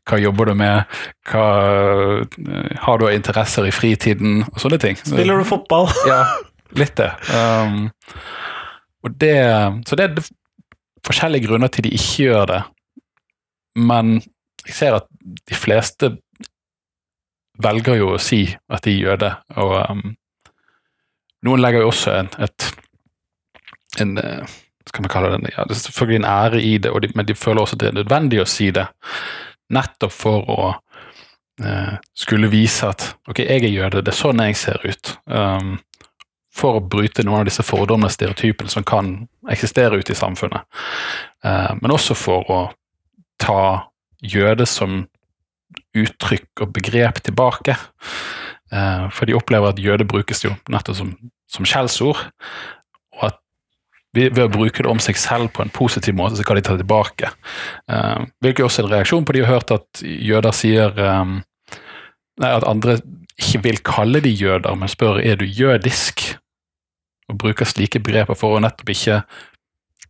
hva 0.08 0.20
jobber 0.22 0.50
du 0.50 0.54
med, 0.58 0.96
hva 1.30 1.48
har 2.86 3.00
du 3.00 3.06
av 3.06 3.14
interesser 3.14 3.68
i 3.68 3.74
fritiden, 3.76 4.46
og 4.48 4.62
sånne 4.64 4.80
ting. 4.82 4.98
Spiller 5.02 5.44
du 5.44 5.48
fotball? 5.48 5.92
ja, 6.12 6.22
litt 6.80 6.96
det. 6.98 7.12
Um, 7.30 7.92
og 9.04 9.20
det. 9.20 9.36
Så 9.90 10.00
det 10.00 10.08
er 10.08 10.32
forskjellige 11.04 11.50
grunner 11.50 11.72
til 11.74 11.90
de 11.90 11.94
ikke 11.98 12.30
gjør 12.30 12.50
det, 12.54 12.62
men 13.84 14.16
jeg 14.64 14.78
ser 14.78 14.96
at 14.96 15.10
de 15.20 15.58
fleste 15.58 16.14
velger 17.64 18.00
jo 18.00 18.14
å 18.16 18.22
si 18.22 18.46
at 18.72 18.88
de 18.88 18.96
gjør 18.96 19.20
det, 19.28 19.34
og 19.60 19.76
um, 19.92 20.14
noen 21.44 21.62
legger 21.62 21.84
jo 21.84 21.92
også 21.92 22.18
en, 22.18 22.32
et 22.44 22.70
en 24.02 24.18
skal 24.90 25.04
vi 25.04 25.10
kalle 25.10 25.30
det, 25.38 25.54
ja, 25.56 25.64
det 25.68 25.76
er 25.76 25.82
selvfølgelig 25.82 26.20
en 26.20 26.30
ære 26.30 26.62
i 26.62 26.78
det, 26.78 26.92
de, 27.02 27.10
men 27.16 27.26
de 27.26 27.36
føler 27.36 27.62
også 27.62 27.78
at 27.78 27.84
det 27.84 27.90
er 27.90 28.00
nødvendig 28.02 28.42
å 28.44 28.50
si 28.50 28.70
det. 28.76 28.86
Nettopp 29.74 30.14
for 30.14 30.50
å 30.52 30.60
eh, 31.64 31.96
skulle 32.14 32.52
vise 32.52 32.90
at 32.90 33.08
ok, 33.30 33.42
jeg 33.42 33.64
er 33.64 33.74
jøde, 33.74 34.04
det 34.04 34.14
er 34.14 34.20
sånn 34.20 34.44
jeg 34.44 34.60
ser 34.60 34.84
ut. 34.84 35.16
Um, 35.26 35.78
for 36.54 36.78
å 36.78 36.86
bryte 36.86 37.26
noen 37.26 37.42
av 37.42 37.50
disse 37.50 37.66
fordommene 37.66 38.12
og 38.12 38.14
stereotypene 38.14 38.70
som 38.70 38.86
kan 38.86 39.16
eksistere 39.50 39.98
ute 39.98 40.14
i 40.14 40.20
samfunnet. 40.20 40.68
Uh, 41.46 41.74
men 41.82 41.96
også 41.96 42.18
for 42.18 42.52
å 42.54 42.62
ta 43.42 43.90
jøde 44.22 44.68
som 44.70 45.08
uttrykk 45.98 46.66
og 46.66 46.76
begrep 46.76 47.24
tilbake. 47.26 47.76
Uh, 48.72 49.10
for 49.14 49.30
de 49.30 49.36
opplever 49.38 49.74
at 49.74 49.82
jøde 49.82 50.08
brukes 50.10 50.44
jo 50.46 50.54
nettopp 50.72 50.98
som, 50.98 51.10
som 51.52 51.68
skjellsord, 51.68 52.22
og 53.18 53.26
at 53.28 53.40
ved 54.14 54.38
å 54.44 54.52
bruke 54.52 54.84
det 54.86 54.90
om 54.90 55.02
seg 55.02 55.18
selv 55.18 55.50
på 55.56 55.64
en 55.64 55.74
positiv 55.74 56.16
måte, 56.18 56.38
så 56.38 56.46
kan 56.46 56.58
de 56.58 56.64
ta 56.66 56.76
det 56.78 56.84
tilbake. 56.86 57.32
Uh, 57.90 58.26
hvilket 58.46 58.66
også 58.66 58.84
er 58.84 58.88
en 58.88 58.96
reaksjon 58.96 59.26
på 59.26 59.36
de 59.36 59.44
har 59.44 59.56
hørt 59.56 59.74
at 59.74 60.04
jøder 60.04 60.54
sier 60.56 60.94
um, 61.02 61.40
nei, 62.42 62.52
At 62.52 62.68
andre 62.70 63.00
ikke 63.42 63.64
vil 63.66 63.82
kalle 63.86 64.22
de 64.22 64.30
jøder, 64.30 64.76
men 64.78 64.92
spør 64.92 65.20
er 65.22 65.40
du 65.42 65.46
jødisk, 65.46 66.36
og 67.32 67.40
bruker 67.42 67.66
slike 67.66 68.02
begreper 68.04 68.38
for 68.38 68.58
å 68.58 68.62
nettopp 68.62 68.94
ikke 68.94 69.22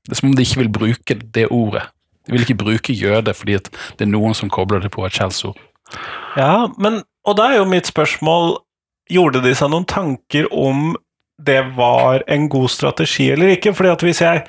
Det 0.04 0.16
er 0.16 0.20
som 0.20 0.32
om 0.32 0.36
de 0.36 0.44
ikke 0.44 0.60
vil 0.60 0.72
bruke 0.76 1.16
det 1.36 1.46
ordet. 1.48 1.86
De 2.28 2.34
vil 2.34 2.44
ikke 2.44 2.60
bruke 2.60 2.96
jøde 2.96 3.32
fordi 3.36 3.56
det 3.62 4.04
er 4.04 4.10
noen 4.12 4.36
som 4.36 4.52
kobler 4.52 4.84
det 4.84 4.92
på 4.92 5.06
et 5.08 5.16
skjellsord. 5.16 5.60
Ja, 6.36 6.68
men 6.76 7.04
Og 7.28 7.38
da 7.40 7.50
er 7.50 7.62
jo 7.62 7.70
mitt 7.70 7.90
spørsmål 7.90 8.58
Gjorde 9.12 9.42
de 9.44 9.52
seg 9.52 9.68
noen 9.68 9.84
tanker 9.84 10.48
om 10.56 10.94
det 11.44 11.60
var 11.76 12.24
en 12.32 12.46
god 12.48 12.70
strategi 12.72 13.26
eller 13.34 13.52
ikke. 13.58 13.74
fordi 13.76 13.90
at 13.92 14.04
hvis 14.06 14.22
jeg 14.22 14.46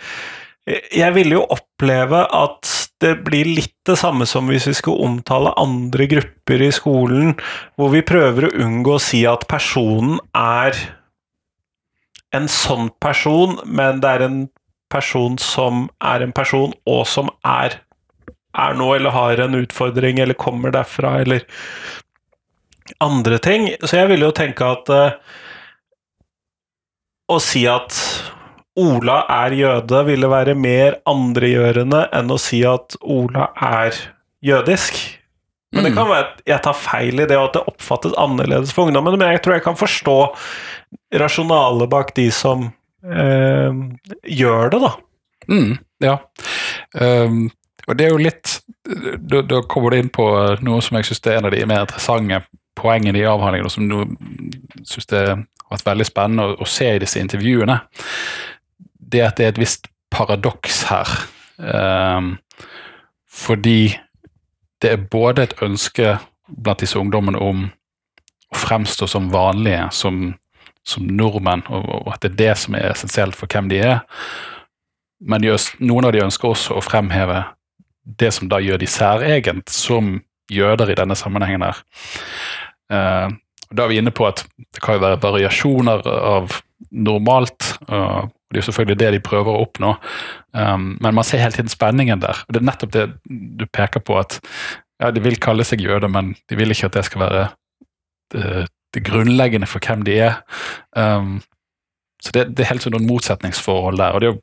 Jeg 0.95 1.15
ville 1.15 1.35
jo 1.35 1.47
oppleve 1.51 2.23
at 2.31 2.71
det 3.03 3.19
blir 3.27 3.45
litt 3.45 3.75
det 3.85 3.99
samme 3.99 4.25
som 4.27 4.47
hvis 4.49 4.69
vi 4.71 4.77
skulle 4.79 5.05
omtale 5.05 5.53
andre 5.61 6.07
grupper 6.09 6.63
i 6.63 6.71
skolen, 6.73 7.35
hvor 7.77 7.91
vi 7.93 8.01
prøver 8.01 8.47
å 8.47 8.55
unngå 8.65 8.95
å 8.95 9.03
si 9.03 9.27
at 9.29 9.45
personen 9.51 10.17
er 10.33 10.79
en 12.33 12.49
sånn 12.49 12.89
person, 13.03 13.59
men 13.67 14.01
det 14.01 14.09
er 14.09 14.25
en 14.25 14.39
person 14.89 15.37
som 15.43 15.89
er 16.01 16.25
en 16.25 16.33
person, 16.33 16.73
og 16.89 17.05
som 17.11 17.29
er, 17.45 17.79
er 18.57 18.79
noe, 18.79 18.97
eller 18.97 19.15
har 19.15 19.45
en 19.45 19.59
utfordring, 19.59 20.23
eller 20.23 20.39
kommer 20.39 20.75
derfra, 20.75 21.19
eller 21.27 21.45
andre 23.05 23.38
ting. 23.42 23.68
Så 23.83 23.99
jeg 23.99 24.11
ville 24.12 24.29
jo 24.29 24.37
tenke 24.37 24.66
at 24.66 24.92
uh, 24.92 25.16
å 27.33 27.40
si 27.42 27.64
at 27.70 27.97
Ola 28.75 29.20
er 29.31 29.55
jøde, 29.55 30.01
ville 30.09 30.29
være 30.31 30.57
mer 30.59 30.99
andregjørende 31.07 32.09
enn 32.16 32.33
å 32.35 32.38
si 32.42 32.64
at 32.66 32.97
Ola 33.07 33.53
er 33.55 33.94
jødisk. 34.44 34.99
Men 35.75 35.87
det 35.87 35.92
mm. 35.92 35.99
kan 35.99 36.11
være 36.11 36.25
at 36.27 36.42
jeg 36.51 36.62
tar 36.66 36.79
feil 36.79 37.23
i 37.23 37.27
det, 37.27 37.38
og 37.38 37.49
at 37.49 37.57
det 37.57 37.64
oppfattes 37.70 38.16
annerledes 38.20 38.75
for 38.75 38.90
ungdommen. 38.90 39.16
Men 39.18 39.35
jeg 39.35 39.42
tror 39.44 39.57
jeg 39.57 39.66
kan 39.66 39.79
forstå 39.79 40.18
rasjonalet 41.23 41.90
bak 41.90 42.12
de 42.18 42.29
som 42.35 42.68
uh, 42.70 43.70
gjør 44.27 44.75
det, 44.75 44.83
da. 44.83 44.92
Mm, 45.51 45.73
ja. 46.03 46.18
Um, 46.99 47.47
og 47.85 47.99
det 47.99 48.07
er 48.07 48.14
jo 48.14 48.20
litt 48.23 48.53
Da, 48.85 49.42
da 49.44 49.59
kommer 49.68 49.92
du 49.92 49.99
inn 49.99 50.09
på 50.12 50.25
noe 50.64 50.81
som 50.85 50.97
jeg 50.97 51.09
syns 51.09 51.20
er 51.29 51.37
en 51.37 51.49
av 51.49 51.53
de 51.53 51.61
mer 51.68 51.83
interessante 51.85 52.38
poengene 52.79 53.21
i 53.21 53.27
avhandlingen, 53.29 53.69
og 53.69 53.73
som 53.73 53.91
jeg 53.91 54.87
syns 54.89 55.11
det 55.11 55.25
har 55.29 55.73
vært 55.73 55.89
veldig 55.89 56.07
spennende 56.09 56.47
å, 56.47 56.57
å, 56.61 56.69
se 56.69 56.91
i 56.95 57.03
disse 57.03 57.23
intervjuene, 57.23 57.79
det 58.99 59.23
at 59.25 59.39
det 59.39 59.47
er 59.47 59.55
et 59.55 59.63
visst 59.63 59.89
paradoks 60.15 60.85
her. 60.91 61.11
Um, 61.59 62.35
fordi 63.31 63.95
det 64.83 64.91
er 64.91 65.09
både 65.11 65.49
et 65.49 65.57
ønske 65.63 66.17
blant 66.47 66.83
disse 66.83 66.99
ungdommene 66.99 67.41
om 67.41 67.67
å 68.53 68.59
fremstå 68.59 69.09
som 69.11 69.31
vanlige, 69.33 69.89
som, 69.95 70.35
som 70.87 71.07
nordmenn, 71.09 71.65
og, 71.71 71.89
og, 71.89 72.11
at 72.15 72.23
det 72.23 72.35
er 72.35 72.41
det 72.43 72.53
som 72.63 72.77
er 72.79 72.91
essensielt 72.93 73.39
for 73.39 73.51
hvem 73.51 73.71
de 73.73 73.81
er. 73.83 74.03
Men 75.25 75.43
de, 75.43 75.55
noen 75.81 76.09
av 76.09 76.15
de 76.15 76.23
ønsker 76.25 76.51
også 76.51 76.77
å 76.77 76.85
fremheve 76.85 77.45
det 78.05 78.31
som 78.37 78.51
da 78.51 78.61
gjør 78.61 78.83
de 78.83 78.89
særegent 78.91 79.73
som 79.73 80.19
jøder 80.53 80.93
i 80.93 80.99
denne 80.99 81.17
sammenhengen. 81.17 81.63
her. 81.63 81.81
Uh, 82.92 83.33
da 83.75 83.85
er 83.85 83.90
vi 83.90 83.99
inne 83.99 84.12
på 84.14 84.27
at 84.29 84.44
det 84.59 84.83
kan 84.85 84.99
jo 84.99 85.05
være 85.05 85.20
variasjoner 85.23 86.05
av 86.07 86.59
normalt. 86.90 87.75
og 87.88 88.31
Det 88.51 88.59
er 88.59 88.62
jo 88.62 88.66
selvfølgelig 88.68 89.01
det 89.01 89.11
de 89.16 89.25
prøver 89.25 89.51
å 89.51 89.64
oppnå, 89.64 89.94
um, 90.53 90.87
men 91.01 91.16
man 91.16 91.27
ser 91.27 91.42
hele 91.42 91.57
tiden 91.57 91.73
spenningen 91.73 92.23
der. 92.23 92.44
og 92.44 92.55
Det 92.55 92.62
er 92.62 92.68
nettopp 92.70 92.94
det 92.94 93.07
du 93.25 93.66
peker 93.66 94.05
på, 94.05 94.18
at 94.20 94.38
ja, 95.03 95.11
de 95.11 95.23
vil 95.25 95.40
kalle 95.42 95.66
seg 95.66 95.83
jøder, 95.83 96.09
men 96.09 96.35
de 96.51 96.59
vil 96.59 96.70
ikke 96.70 96.92
at 96.92 97.01
det 97.01 97.07
skal 97.09 97.25
være 97.25 97.49
det, 98.35 98.68
det 98.94 99.03
grunnleggende 99.07 99.66
for 99.66 99.83
hvem 99.83 100.05
de 100.07 100.20
er. 100.29 100.38
Så 102.25 102.33
det, 102.33 102.44
det, 102.57 102.64
er 102.64 102.70
helt 102.70 102.85
sånn 102.85 102.94
noen 102.97 103.09
motsetningsforhold 103.09 103.99
der. 104.01 104.14
og 104.16 104.23
er 104.23 104.31
jo, 104.31 104.37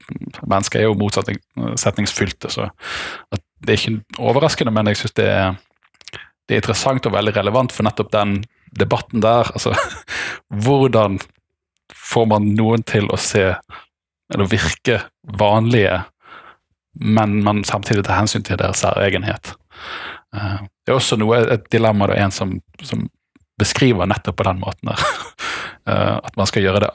Mennesker 0.45 0.81
er 0.81 0.89
jo 0.89 0.97
motsetningsfylte, 0.99 2.51
så 2.53 2.67
det 3.31 3.73
er 3.73 3.79
ikke 3.79 4.21
overraskende, 4.21 4.73
men 4.75 4.91
jeg 4.91 4.99
syns 5.01 5.15
det, 5.17 5.29
det, 6.51 6.57
er 6.57 6.59
interessant 6.65 7.05
og 7.07 7.13
veldig 7.15 7.31
relevant 7.37 7.71
for 7.71 7.87
nettopp 7.87 8.09
den 8.11 8.41
debatten 8.75 9.23
der. 9.23 9.47
Altså, 9.55 9.71
hvordan 10.65 11.19
får 11.95 12.27
man 12.27 12.49
noen 12.57 12.83
til 12.83 13.07
å 13.07 13.19
se 13.19 13.53
eller 14.31 14.47
virke 14.51 14.97
vanlige, 15.39 16.01
men 16.99 17.39
man 17.43 17.63
samtidig 17.67 18.03
tar 18.07 18.19
hensyn 18.19 18.43
til 18.47 18.59
deres 18.59 18.83
særegenhet? 18.83 19.53
Uh, 20.35 20.59
det 20.83 20.91
er 20.91 20.99
også 20.99 21.17
noe, 21.19 21.39
et 21.55 21.71
dilemma 21.71 22.09
er 22.09 22.25
en 22.25 22.35
som, 22.35 22.53
som, 22.83 23.07
beskriver 23.59 24.07
nettopp 24.09 24.39
på 24.39 24.45
den 24.47 24.59
måten 24.59 24.91
der. 24.91 25.01
uh, 25.87 26.17
at 26.27 26.37
man 26.39 26.47
skal 26.49 26.63
gjøre 26.65 26.83
det 26.83 26.91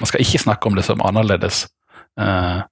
Man 0.00 0.08
skal 0.10 0.22
ikke 0.24 0.38
snakke 0.42 0.66
om 0.66 0.74
det 0.74 0.82
som 0.82 1.02
annerledes, 1.06 1.68
uh, 2.18 2.66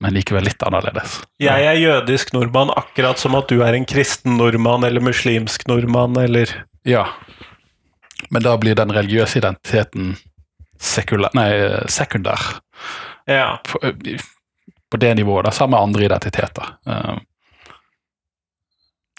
men 0.00 0.14
likevel 0.14 0.46
litt 0.46 0.62
annerledes. 0.62 1.18
Jeg 1.42 1.66
er 1.66 1.78
jødisk 1.78 2.32
nordmann, 2.34 2.70
akkurat 2.76 3.18
som 3.18 3.34
at 3.38 3.50
du 3.50 3.62
er 3.66 3.74
en 3.74 3.86
kristen 3.88 4.38
nordmann 4.38 4.86
eller 4.86 5.02
muslimsk 5.02 5.66
nordmann, 5.70 6.16
eller 6.20 6.52
Ja. 6.86 7.08
Men 8.30 8.42
da 8.42 8.56
blir 8.58 8.74
den 8.74 8.92
religiøse 8.92 9.38
identiteten 9.38 10.16
sekula, 10.78 11.30
nei, 11.34 11.50
sekundær. 11.90 12.60
Ja. 13.26 13.58
På, 13.66 13.78
på, 14.90 14.96
det 14.96 15.14
nivået, 15.14 15.44
da, 15.44 15.50
sammen 15.54 15.76
med 15.76 15.82
andre 15.82 16.04
identiteter. 16.04 16.74
Uh, 16.86 17.18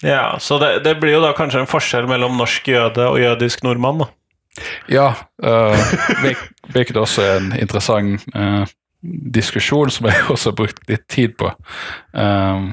ja, 0.01 0.39
så 0.39 0.59
det, 0.59 0.79
det, 0.83 0.95
blir 0.99 1.17
jo 1.17 1.23
da 1.23 1.33
kanskje 1.35 1.63
en 1.63 1.69
forskjell 1.69 2.07
mellom 2.07 2.37
norsk 2.39 2.67
jøde 2.71 3.07
og 3.07 3.19
jødisk 3.19 3.63
nordmann, 3.67 4.03
da. 4.03 4.09
Ja, 4.91 5.09
uh, 5.43 5.91
hvilket 6.73 6.97
også 6.99 7.23
er 7.23 7.37
en 7.39 7.51
interessant 7.59 8.23
uh, 8.35 8.65
diskusjon 9.01 9.91
som 9.93 10.09
jeg 10.09 10.25
også 10.33 10.51
har 10.51 10.59
brukt 10.59 10.85
litt 10.89 11.07
tid 11.11 11.35
på. 11.39 11.51
Um, 12.13 12.71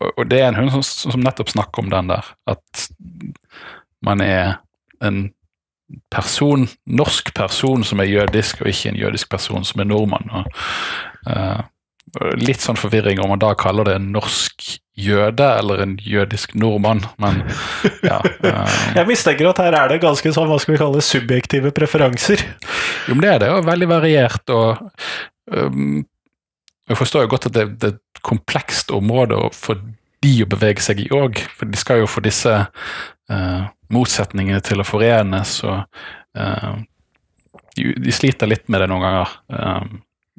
og 0.00 0.24
det 0.30 0.40
er 0.40 0.48
en 0.48 0.58
hund 0.60 0.72
som, 0.72 1.12
som, 1.12 1.20
nettopp 1.20 1.52
snakker 1.52 1.82
om 1.82 1.90
den 1.92 2.08
der, 2.08 2.30
at 2.48 2.86
man 4.06 4.22
er 4.24 4.60
en 5.04 5.28
person, 6.12 6.68
norsk 6.86 7.34
person 7.36 7.84
som 7.84 8.00
er 8.00 8.08
jødisk, 8.08 8.62
og 8.62 8.70
ikke 8.70 8.92
en 8.92 9.00
jødisk 9.00 9.30
person 9.32 9.66
som 9.66 9.82
er 9.82 9.90
nordmann. 9.90 10.30
Og, 10.30 10.48
uh, 11.26 11.60
litt 12.40 12.62
sånn 12.62 12.78
forvirring 12.78 13.20
om 13.22 13.30
man 13.32 13.42
da 13.42 13.52
kaller 13.58 13.86
det 13.86 13.98
en 14.00 14.10
norsk 14.14 14.64
jøde 15.00 15.46
eller 15.60 15.82
en 15.84 15.94
jødisk 16.02 16.54
nordmann, 16.58 17.02
men 17.22 17.42
ja. 18.04 18.18
Uh, 18.44 18.74
jeg 18.98 19.06
mistenker 19.08 19.50
at 19.50 19.62
her 19.62 19.76
er 19.78 19.92
det 19.92 20.00
ganske 20.02 20.32
sånn, 20.34 20.48
hva 20.50 20.58
skal 20.60 20.74
vi 20.74 20.80
kalle 20.82 21.00
det, 21.00 21.06
subjektive 21.06 21.72
preferanser. 21.76 22.42
Jo, 23.08 23.14
men 23.14 23.24
det 23.24 23.32
er 23.34 23.42
det, 23.44 23.50
og 23.54 23.68
veldig 23.68 23.88
variert. 23.90 24.52
og 24.54 24.82
um, 25.54 26.02
Jeg 26.90 27.00
forstår 27.00 27.26
jo 27.26 27.32
godt 27.36 27.48
at 27.50 27.56
det, 27.56 27.66
det, 27.80 27.92
er 27.92 27.98
et 27.98 28.22
komplekst 28.26 28.92
område 28.94 29.40
for 29.56 29.80
de 30.20 30.34
å 30.44 30.50
bevege 30.50 30.84
seg 30.84 31.00
i 31.06 31.10
òg, 31.16 31.40
for 31.56 31.70
de 31.70 31.80
skal 31.80 32.02
jo 32.02 32.10
få 32.10 32.22
disse 32.26 32.52
uh, 32.52 33.62
motsetningene 33.94 34.60
til 34.66 34.82
å 34.82 34.86
forenes, 34.86 35.60
og 35.64 35.86
uh, 36.36 36.72
de, 37.78 37.94
de, 37.96 38.12
sliter 38.12 38.50
litt 38.50 38.68
med 38.68 38.82
det 38.82 38.90
noen 38.90 39.06
ganger, 39.06 39.36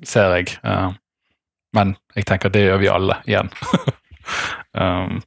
ser 0.05 0.35
jeg. 0.35 0.59
Men 1.75 1.95
jeg 2.15 2.27
tenker 2.29 2.53
det 2.53 2.65
gjør 2.67 2.81
vi 2.83 2.93
alle 2.93 3.21
igjen. 3.29 3.51
Um, 4.71 5.17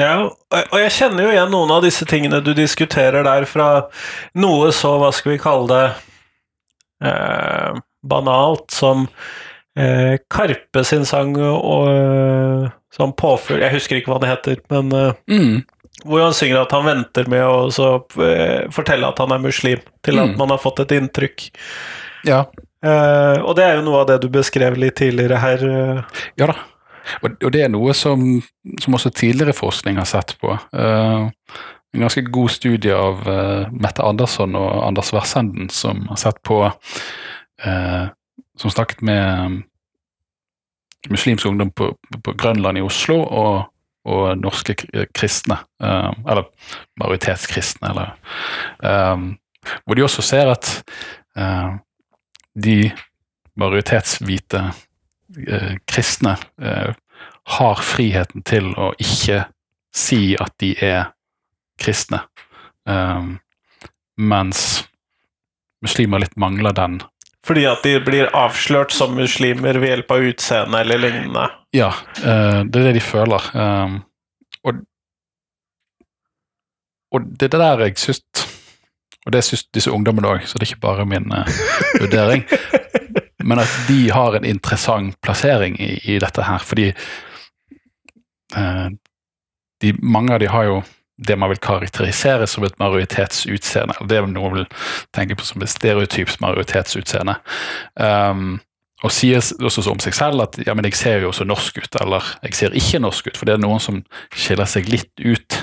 ja, 0.00 0.14
og 0.28 0.76
jeg 0.80 0.92
kjenner 0.92 1.26
jo 1.26 1.32
igjen 1.32 1.52
noen 1.52 1.72
av 1.74 1.84
disse 1.84 2.06
tingene 2.08 2.40
du 2.44 2.52
diskuterer 2.56 3.24
der, 3.26 3.46
fra 3.48 3.68
noe 4.38 4.70
så, 4.76 4.94
hva 5.00 5.10
skal 5.14 5.34
vi 5.34 5.40
kalle 5.42 5.68
det, 5.70 5.86
eh, 7.08 7.80
banalt 8.06 8.70
som 8.72 9.06
eh, 9.78 10.16
Karpe 10.32 10.84
sin 10.88 11.04
sang 11.08 11.34
og 11.40 11.90
eh, 11.90 12.70
som 12.94 13.12
påfugl 13.16 13.62
Jeg 13.62 13.76
husker 13.76 14.00
ikke 14.00 14.14
hva 14.14 14.22
det 14.22 14.32
heter, 14.32 14.62
men 14.72 14.94
eh, 14.96 15.20
mm. 15.30 15.60
hvor 16.06 16.24
han 16.24 16.36
synger 16.36 16.62
at 16.62 16.74
han 16.76 16.88
venter 16.88 17.28
med 17.30 17.44
å 17.44 17.68
så, 17.74 17.92
eh, 18.24 18.70
fortelle 18.72 19.10
at 19.10 19.20
han 19.20 19.36
er 19.36 19.44
muslim, 19.44 19.84
til 20.06 20.22
at 20.22 20.32
mm. 20.32 20.38
man 20.40 20.54
har 20.54 20.62
fått 20.62 20.84
et 20.86 20.96
inntrykk. 20.96 21.50
Ja. 22.28 22.44
Eh, 22.80 23.38
og 23.44 23.56
det 23.58 23.64
er 23.66 23.78
jo 23.78 23.86
noe 23.86 24.02
av 24.02 24.10
det 24.10 24.20
du 24.22 24.28
beskrev 24.32 24.78
litt 24.80 24.96
tidligere 25.00 25.40
her. 25.42 25.64
Ja 26.40 26.52
da. 26.52 26.58
Og, 27.20 27.32
og, 27.32 27.50
det 27.52 27.64
er 27.64 27.72
noe 27.72 27.94
som, 27.96 28.22
som, 28.80 28.96
også 28.96 29.12
tidligere 29.14 29.56
forskning 29.56 29.98
har 30.00 30.08
sett 30.08 30.36
på. 30.40 30.54
Uh, 30.74 31.30
en 31.94 32.04
ganske 32.04 32.22
god 32.30 32.52
studie 32.54 32.94
av 32.94 33.24
uh, 33.26 33.66
Mette 33.72 34.04
Andersson 34.06 34.54
og 34.58 34.84
Anders 34.84 35.12
Versenden 35.14 35.70
som 35.74 36.04
har 36.12 36.20
sett 36.20 36.38
på 36.46 36.62
uh, 36.68 38.04
Som 38.60 38.72
snakket 38.72 39.02
med 39.02 39.62
muslimsk 41.10 41.48
ungdom 41.48 41.70
på, 41.72 41.94
på 42.22 42.32
Grønland 42.36 42.78
i 42.78 42.84
Oslo 42.84 43.16
og, 43.24 43.70
og 44.04 44.24
norske 44.36 44.74
kristne. 45.16 45.56
eller 45.80 46.44
majoritetskristne, 47.00 47.88
eller 47.88 48.12
Hvor 49.84 49.96
de 49.96 50.04
også 50.04 50.22
ser 50.22 50.52
at 50.52 50.68
de 52.54 52.92
majoritetshvite 53.60 54.64
eh, 55.48 55.72
kristne 55.84 56.36
eh, 56.62 56.94
har 57.50 57.82
friheten 57.82 58.44
til 58.46 58.72
å 58.78 58.92
ikke 58.98 59.44
si 59.94 60.36
at 60.38 60.54
de 60.62 60.74
er 60.84 61.10
kristne, 61.80 62.20
um, 62.86 63.38
mens 64.20 64.84
muslimer 65.82 66.22
litt 66.22 66.36
mangler 66.38 66.76
den. 66.76 67.00
Fordi 67.46 67.64
at 67.66 67.82
de 67.82 67.96
blir 68.04 68.30
avslørt 68.36 68.92
som 68.92 69.16
muslimer 69.16 69.80
ved 69.80 69.94
hjelp 69.94 70.14
av 70.14 70.28
utseende 70.30 70.82
eller 70.84 71.02
lignende? 71.02 71.48
Ja, 71.74 71.90
uh, 72.20 72.60
det 72.68 72.82
er 72.82 72.90
det 72.90 72.94
de 73.00 73.04
føler. 73.04 73.50
Um, 73.56 74.00
og, 74.62 74.82
og, 77.10 77.30
det 77.32 77.48
er 77.48 77.56
det 77.56 77.62
der 77.64 77.84
jeg 77.88 77.98
syns 78.04 78.46
Og 79.26 79.34
det 79.34 79.42
syns 79.44 79.66
disse 79.74 79.92
ungdommene 79.92 80.30
òg, 80.30 80.46
så 80.48 80.58
det 80.58 80.66
er 80.66 80.72
ikke 80.72 80.86
bare 80.86 81.08
min 81.08 81.28
uh, 81.32 81.58
vurdering. 82.00 82.46
men 83.48 83.60
at 83.60 83.74
de 83.88 84.00
har 84.12 84.36
en 84.36 84.48
interessant 84.48 85.16
plassering 85.24 85.76
i, 85.80 85.92
i 86.14 86.18
dette 86.22 86.44
her. 86.44 86.64
Fordi 86.64 86.88
uh, 88.56 88.88
de, 89.80 89.92
mange 90.00 90.34
av 90.34 90.40
de 90.40 90.48
har 90.48 90.70
jo 90.70 90.80
det 91.20 91.36
man 91.36 91.50
vil 91.52 91.60
karakterisere 91.60 92.46
som 92.48 92.64
et 92.64 92.78
majoritetsutseende. 92.80 93.98
Det 94.08 94.22
noen 94.24 94.56
vil 94.56 94.66
tenke 95.12 95.36
på 95.36 95.44
som 95.44 95.60
et 95.60 95.72
stereotyps 95.72 96.40
majoritetsutseende. 96.40 97.36
Um, 98.00 98.60
og 99.04 99.12
sier 99.16 99.40
også 99.40 99.84
om 99.92 100.00
seg 100.02 100.16
selv 100.16 100.44
at 100.44 100.58
ja, 100.66 100.74
men 100.76 100.84
jeg 100.88 100.98
ser 100.98 101.24
jo 101.24 101.32
så 101.32 101.46
norsk 101.48 101.80
ut, 101.80 102.00
eller 102.02 102.24
jeg 102.44 102.56
ser 102.56 102.76
ikke 102.76 103.00
norsk 103.00 103.30
ut, 103.30 103.38
for 103.38 103.48
det 103.48 103.56
er 103.56 103.62
noen 103.62 103.80
som 103.80 104.02
skiller 104.32 104.68
seg 104.68 104.88
litt 104.92 105.12
ut. 105.24 105.60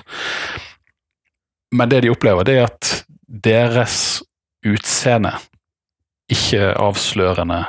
Men 1.77 1.91
det 1.91 2.03
de 2.05 2.13
opplever, 2.13 2.47
det 2.47 2.57
er 2.57 2.69
at 2.69 2.93
deres 3.27 4.21
utseende 4.65 5.35
ikke 6.31 6.73
avslørende 6.75 7.65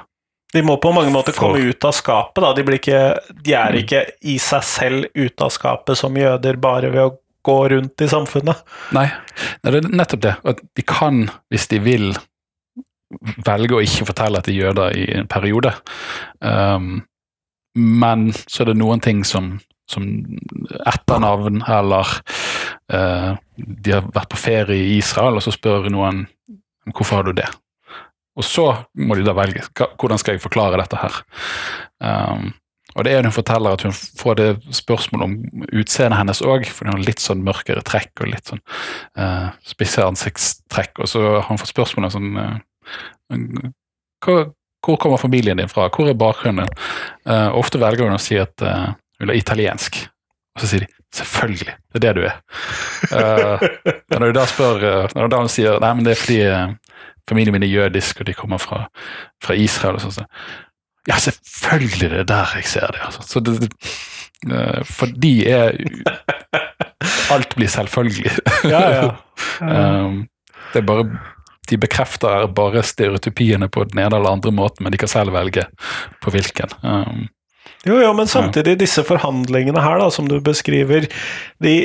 de 0.52 0.62
må 0.64 0.78
på 0.80 0.92
mange 0.96 1.12
måter 1.12 1.36
komme 1.36 1.60
ut 1.60 1.84
av 1.84 1.92
skapet. 1.92 2.40
Da. 2.40 2.52
De, 2.56 2.64
ikke, 2.78 3.00
de 3.44 3.52
er 3.52 3.74
mm. 3.74 3.80
ikke 3.82 4.04
i 4.32 4.38
seg 4.40 4.64
selv 4.64 5.08
ute 5.12 5.44
av 5.44 5.52
skapet 5.52 6.00
som 6.00 6.16
jøder 6.16 6.56
bare 6.60 6.92
ved 6.94 7.02
å 7.04 7.16
gå 7.48 7.58
rundt 7.74 8.04
i 8.04 8.08
samfunnet. 8.08 8.62
Nei, 8.96 9.06
det 9.62 9.74
er 9.74 9.88
nettopp 9.92 10.24
det. 10.24 10.34
At 10.48 10.62
de 10.76 10.84
kan, 10.88 11.26
hvis 11.52 11.68
de 11.72 11.82
vil, 11.84 12.08
velge 13.44 13.76
å 13.76 13.84
ikke 13.84 14.08
fortelle 14.08 14.40
at 14.40 14.48
de 14.48 14.56
er 14.56 14.68
jøder 14.68 14.96
i 14.96 15.04
en 15.20 15.28
periode. 15.30 15.74
Um, 16.40 17.02
men 17.76 18.30
så 18.40 18.64
er 18.64 18.72
det 18.72 18.80
noen 18.80 19.04
ting 19.04 19.22
som, 19.28 19.58
som 19.88 20.04
etternavn, 20.84 21.62
eller 21.64 22.12
eh, 22.92 23.32
de 23.56 23.94
har 23.94 24.10
vært 24.14 24.32
på 24.34 24.40
ferie 24.40 24.76
i 24.76 24.98
Israel, 24.98 25.38
og 25.38 25.44
så 25.44 25.54
spør 25.54 25.88
noen 25.92 26.26
hvorfor 26.92 27.20
har 27.20 27.28
du 27.28 27.34
det? 27.40 27.48
Og 28.38 28.46
så 28.46 28.68
må 28.94 29.16
de 29.18 29.26
da 29.26 29.34
velge 29.34 29.64
hvordan 29.74 30.20
skal 30.20 30.36
jeg 30.36 30.44
forklare 30.44 30.78
dette 30.78 30.98
her. 31.00 31.16
Um, 31.98 32.52
og 32.94 33.04
det 33.04 33.12
er 33.12 33.26
hun 33.26 33.34
forteller 33.34 33.74
at 33.74 33.82
hun 33.86 33.94
får 33.94 34.38
det 34.38 34.46
spørsmålet 34.74 35.24
om 35.26 35.64
utseendet 35.76 36.18
hennes 36.18 36.40
òg, 36.42 36.66
for 36.70 36.86
hun 36.86 36.96
har 36.96 37.04
litt 37.04 37.22
sånn 37.22 37.42
mørkere 37.46 37.82
trekk 37.86 38.22
og 38.22 38.30
litt 38.30 38.50
sånn 38.50 38.62
uh, 39.18 39.50
spisse 39.66 40.06
ansiktstrekk. 40.06 41.02
Og 41.02 41.10
så 41.10 41.24
har 41.26 41.44
hun 41.50 41.60
fått 41.60 41.74
spørsmålet 41.74 42.14
sånn 42.14 42.38
uh, 42.38 42.56
hvor, 44.24 44.48
hvor, 44.86 44.96
kommer 45.02 45.20
familien 45.20 45.60
din 45.60 45.70
fra? 45.70 45.90
Hvor 45.94 46.10
er 46.10 46.18
bakgrunnen? 46.18 46.70
Uh, 47.28 47.50
ofte 47.58 47.82
velger 47.82 48.08
hun 48.08 48.16
å 48.16 48.22
si 48.22 48.38
at 48.40 48.66
uh, 48.66 48.94
hun 49.20 49.32
ha 49.32 49.36
italiensk. 49.36 50.00
Og 50.56 50.62
så 50.62 50.70
sier 50.70 50.84
de 50.84 50.90
selvfølgelig, 51.14 51.74
det 51.94 51.98
er 51.98 52.04
det 52.04 52.14
du 52.18 52.24
er. 52.26 52.38
Uh, 53.12 53.62
når 54.14 54.26
du 54.26 54.38
da 54.38 54.46
spør, 54.50 54.86
når 55.14 55.28
du 55.28 55.36
da 55.36 55.42
sier 55.52 55.78
nei, 55.82 55.92
men 55.96 56.06
det 56.06 56.14
er 56.14 56.22
fordi 56.22 56.40
familien 57.28 57.54
min 57.54 57.66
er 57.66 57.72
jødisk, 57.72 58.20
og 58.20 58.28
de 58.28 58.36
kommer 58.36 58.60
fra, 58.62 58.86
fra 59.44 59.56
Israel. 59.58 60.00
og 60.00 60.14
sånn. 60.16 60.28
Ja, 61.08 61.16
selvfølgelig 61.22 62.10
det 62.12 62.20
er 62.24 62.28
der 62.28 62.54
jeg 62.58 62.68
ser 62.68 62.92
det. 62.92 63.00
Altså. 63.06 63.24
Så 63.24 63.40
det, 63.44 63.70
uh, 64.50 64.82
for 64.84 65.14
de 65.14 65.34
er 65.48 65.78
Alt 67.32 67.54
blir 67.56 67.68
selvfølgelig. 67.68 68.32
ja, 68.64 68.80
ja. 68.96 69.08
um, 69.60 70.22
det 70.72 70.80
er 70.80 70.86
bare 70.88 71.04
De 71.68 71.76
bekrefter 71.76 72.46
bare 72.56 72.82
stereotypiene 72.82 73.68
på 73.68 73.84
den 73.84 74.00
ene 74.00 74.16
eller 74.16 74.32
andre 74.32 74.52
måten, 74.52 74.84
men 74.84 74.92
de 74.92 74.98
kan 74.98 75.10
selv 75.10 75.34
velge 75.36 75.66
på 76.24 76.32
hvilken. 76.32 76.72
Um, 76.82 77.26
Jo, 77.86 78.00
jo, 78.02 78.10
men 78.16 78.26
samtidig, 78.26 78.78
disse 78.80 79.04
forhandlingene 79.06 79.82
her, 79.82 80.00
da, 80.02 80.10
som 80.10 80.26
du 80.28 80.38
beskriver, 80.42 81.06
de 81.62 81.76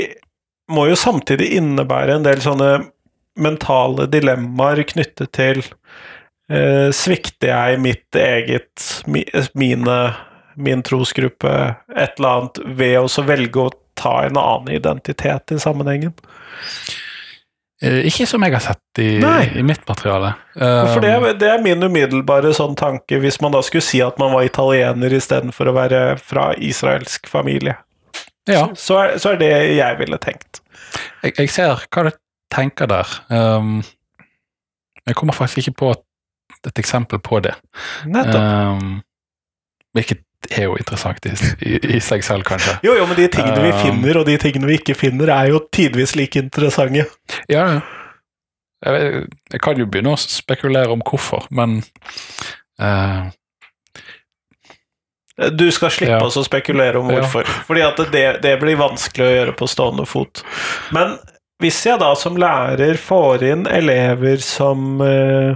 må 0.71 0.87
jo 0.89 0.97
samtidig 0.97 1.51
innebære 1.59 2.17
en 2.17 2.25
del 2.25 2.41
sånne 2.43 2.71
mentale 3.39 4.07
dilemmaer 4.09 4.83
knyttet 4.89 5.31
til 5.35 5.61
eh, 6.49 6.89
Svikter 6.93 7.51
jeg 7.51 7.81
mitt 7.83 8.17
eget, 8.17 8.87
mine, 9.57 9.99
min 10.55 10.83
trosgruppe, 10.85 11.53
et 11.93 12.17
eller 12.17 12.33
annet, 12.33 12.61
ved 12.79 12.99
å 13.01 13.25
velge 13.27 13.67
å 13.67 13.73
ta 13.99 14.23
en 14.25 14.39
annen 14.39 14.73
identitet 14.73 15.53
i 15.53 15.61
sammenhengen? 15.61 16.13
Eh, 17.83 18.05
Ikke 18.07 18.25
som 18.29 18.43
jeg 18.45 18.53
har 18.55 18.63
sett 18.63 18.99
i, 19.03 19.09
i 19.59 19.63
mitt 19.65 19.83
materiale. 19.89 20.33
For 20.55 21.01
det, 21.03 21.13
Um, 21.19 21.25
det 21.39 21.49
er 21.51 21.63
min 21.65 21.83
umiddelbare 21.83 22.53
sånn 22.55 22.77
tanke, 22.79 23.19
hvis 23.19 23.41
man 23.43 23.51
da 23.51 23.59
skulle 23.65 23.83
si 23.83 23.99
at 24.05 24.17
man 24.21 24.31
var 24.31 24.45
italiener 24.47 25.11
istedenfor 25.17 25.67
å 25.67 25.75
være 25.75 26.03
fra 26.21 26.53
israelsk 26.55 27.27
familie. 27.27 27.75
ja, 28.47 28.69
Så 28.75 28.97
er, 29.01 29.17
så 29.19 29.33
er 29.33 29.41
det 29.41 29.51
jeg 29.77 29.97
ville 29.99 30.17
tenkt. 30.17 30.61
jeg, 31.23 31.33
jeg 31.37 31.49
ser 31.49 31.83
hva 31.91 32.05
du 32.07 32.11
tenker 32.53 32.87
der. 32.87 33.07
Um, 33.29 33.81
jeg 35.05 35.15
kommer 35.19 35.33
faktisk 35.35 35.67
ikke 35.67 35.77
på 35.83 35.93
et 36.63 36.79
eksempel 36.79 37.19
på 37.19 37.41
det. 37.43 37.55
Nettopp. 38.07 38.79
Um, 38.79 39.01
hvilket 39.93 40.23
er 40.51 40.63
jo 40.67 40.75
interessant 40.79 41.25
i, 41.25 41.33
i, 41.65 41.77
i 41.95 41.99
seg 42.03 42.23
selv, 42.25 42.43
kanskje. 42.47 42.75
Jo, 42.83 42.95
jo, 42.99 43.05
men 43.07 43.15
de 43.19 43.27
tingene 43.31 43.61
vi 43.63 43.71
Um, 43.73 43.79
finner, 43.81 44.17
og 44.19 44.25
de 44.27 44.37
tingene 44.41 44.67
vi 44.67 44.77
ikke 44.79 44.95
finner, 44.95 45.29
er 45.33 45.51
jo 45.53 45.59
tidvis 45.73 46.15
like 46.19 46.39
interessante. 46.39 47.05
Ja, 47.49 47.65
ja. 47.75 47.81
Jeg, 48.83 49.27
jeg 49.53 49.61
kan 49.63 49.77
jo 49.79 49.85
begynne 49.87 50.11
å 50.11 50.19
spekulere 50.19 50.91
om 50.91 50.99
hvorfor, 51.07 51.45
men 51.55 51.77
uh, 52.83 53.29
Du 55.55 55.71
skal 55.71 55.89
slippe 55.91 56.11
Ja. 56.17 56.23
oss 56.25 56.35
å 56.37 56.43
spekulere 56.45 56.99
om 56.99 57.09
Ja. 57.09 57.21
hvorfor, 57.21 57.47
fordi 57.65 57.81
at 57.81 57.97
det, 58.11 58.25
det 58.43 58.57
blir 58.61 58.75
vanskelig 58.77 59.25
å 59.25 59.31
gjøre 59.37 59.55
på 59.57 59.67
stående 59.71 60.05
fot. 60.05 60.43
Men 60.91 61.15
hvis 61.63 61.79
jeg 61.87 61.99
da 62.03 62.11
som 62.19 62.35
lærer 62.37 62.97
får 62.99 63.43
inn 63.47 63.63
elever 63.71 64.37
som 64.43 64.99
eh, 65.01 65.55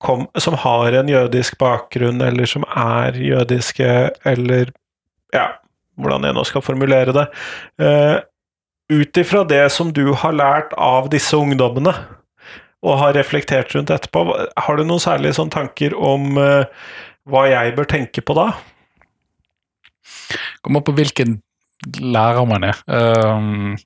kom, 0.00 0.26
som 0.40 0.56
har 0.62 0.96
en 1.00 1.10
jødisk 1.10 1.58
bakgrunn, 1.60 2.22
eller 2.24 2.48
som 2.48 2.64
er 2.68 3.18
jødiske, 3.20 3.90
eller 4.28 4.72
ja, 5.34 5.46
hvordan 6.00 6.26
jeg 6.26 6.36
nå 6.36 6.44
skal 6.48 6.64
formulere 6.64 7.16
det. 7.16 7.28
Uh, 7.80 8.18
Ut 8.90 9.20
ifra 9.20 9.44
det 9.46 9.68
som 9.70 9.92
du 9.94 10.08
har 10.18 10.32
lært 10.34 10.72
av 10.74 11.12
disse 11.12 11.38
ungdommene, 11.38 11.92
og 12.82 12.96
har 12.98 13.14
reflektert 13.14 13.70
rundt 13.76 13.92
etterpå, 13.94 14.24
har 14.34 14.76
du 14.76 14.82
noen 14.82 15.02
særlige 15.02 15.36
sånne 15.36 15.54
tanker 15.54 15.94
om 15.94 16.40
uh, 16.40 16.66
hva 17.30 17.44
jeg 17.46 17.76
bør 17.76 17.86
tenke 17.92 18.24
på 18.24 18.34
da? 18.34 18.48
kommer 20.60 20.84
på 20.84 20.94
hvilken 20.96 21.38
lærer 22.00 22.46
man 22.48 22.66
er. 22.68 22.80
Um, 22.86 23.76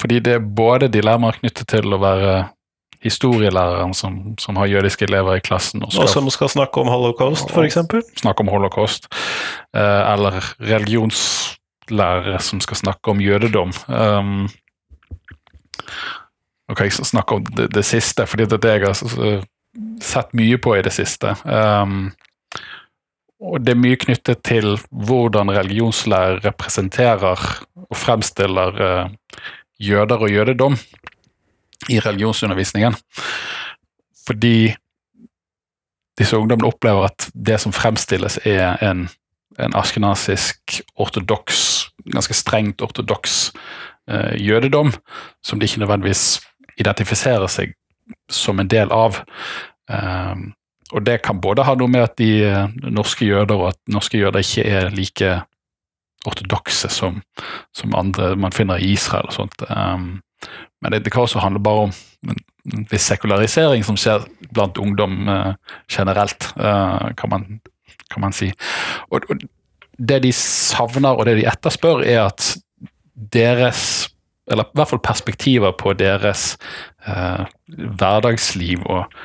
fordi 0.00 0.20
det 0.24 0.36
er 0.36 0.50
både 0.60 0.90
dilemmaer 0.92 1.38
knyttet 1.40 1.68
til 1.72 1.94
å 1.94 2.00
være 2.02 2.34
historielæreren 3.02 3.94
som, 3.94 4.18
som 4.38 4.56
har 4.56 4.66
jødiske 4.70 5.04
elever 5.04 5.36
i 5.36 5.44
klassen 5.44 5.82
og 5.82 5.92
Og 6.00 6.08
som 6.08 6.28
skal 6.30 6.48
snakke 6.48 6.80
om 6.80 6.88
holocaust, 6.88 7.50
f.eks.? 7.50 7.78
snakke 8.16 8.40
om 8.40 8.48
holocaust, 8.48 9.08
eh, 9.74 10.12
eller 10.12 10.40
religionslærere 10.60 12.40
som 12.40 12.60
skal 12.60 12.76
snakke 12.76 13.10
om 13.10 13.20
jødedom. 13.20 13.72
Um, 13.88 14.48
ok, 16.68 16.80
jeg 16.80 16.92
skal 16.92 17.04
snakke 17.04 17.34
om 17.34 17.46
det, 17.46 17.74
det 17.74 17.84
siste, 17.84 18.26
fordi 18.26 18.44
det 18.44 18.52
er 18.52 18.64
det 18.64 18.76
jeg 18.76 18.86
har 18.86 19.44
sett 20.02 20.32
mye 20.34 20.58
på 20.58 20.76
i 20.76 20.82
det 20.82 20.92
siste. 20.92 21.36
Um, 21.44 22.12
og 23.40 23.60
det 23.60 23.74
er 23.74 23.80
mye 23.80 23.98
knyttet 24.00 24.40
til 24.48 24.78
hvordan 24.90 25.52
religionslærere 25.52 26.40
representerer 26.48 27.42
og 27.76 27.96
fremstiller 27.96 28.80
uh, 28.80 29.10
jøder 29.78 30.24
og 30.24 30.32
jødedom 30.32 30.78
i 31.88 32.00
religionsundervisningen. 32.00 32.96
Fordi 34.26 34.74
disse 36.18 36.38
ungdommene 36.38 36.68
opplever 36.68 37.10
at 37.10 37.28
det 37.34 37.60
som 37.62 37.74
fremstilles 37.76 38.38
er 38.48 38.80
en, 38.84 39.06
en 39.60 39.76
askenasisk 39.76 40.80
ortodoks, 40.96 41.90
ganske 42.12 42.34
strengt 42.34 42.82
ortodoks 42.82 43.52
eh, 44.08 44.36
jødedom, 44.40 44.92
som 45.44 45.60
de 45.60 45.68
ikke 45.68 45.84
nødvendigvis 45.84 46.40
identifiserer 46.80 47.50
seg 47.52 47.76
som 48.30 48.60
en 48.60 48.70
del 48.70 48.92
av. 48.92 49.20
Um, 49.90 50.52
og 50.94 51.02
det 51.06 51.20
kan 51.26 51.40
både 51.42 51.64
ha 51.66 51.74
noe 51.78 51.90
med 51.90 52.04
at 52.04 52.16
de 52.20 52.30
er 52.46 52.90
norske 52.94 53.26
jøder, 53.26 53.56
og 53.56 53.72
at 53.72 53.80
norske 53.90 54.18
jøder 54.20 54.44
ikke 54.44 54.66
er 54.70 54.92
like 54.94 55.32
ortodokse 56.26 56.90
som, 56.90 57.20
som 57.74 57.94
andre 57.98 58.34
man 58.38 58.54
finner 58.54 58.82
i 58.82 58.92
Israel 58.94 59.28
og 59.30 59.36
sånt. 59.36 59.66
Um, 59.70 60.20
men 60.82 60.92
det, 60.92 61.04
det 61.06 61.12
kan 61.14 61.24
også 61.24 61.42
handle 61.42 61.62
bare 61.62 61.88
om 61.88 61.94
en, 62.28 62.42
viss 62.90 63.06
sekularisering 63.06 63.84
som 63.86 63.98
skjer 64.00 64.24
blant 64.50 64.78
ungdom 64.82 65.28
eh, 65.30 65.52
generelt, 65.92 66.48
eh, 66.58 67.12
kan, 67.16 67.30
man, 67.30 67.44
kan 68.10 68.24
man 68.24 68.34
si. 68.34 68.48
Og, 69.10 69.22
og 69.30 69.44
det 69.96 70.18
de 70.24 70.32
savner 70.34 71.14
og 71.14 71.28
det 71.28 71.36
de 71.38 71.46
etterspør, 71.46 72.02
er 72.02 72.24
at 72.26 72.56
deres 73.14 74.08
eller 74.50 74.68
i 74.68 74.78
hvert 74.78 74.90
fall 74.92 75.02
perspektiver 75.02 75.72
på 75.74 75.94
deres 75.98 76.52
eh, 77.06 77.46
hverdagsliv 77.74 78.84
og, 78.86 79.16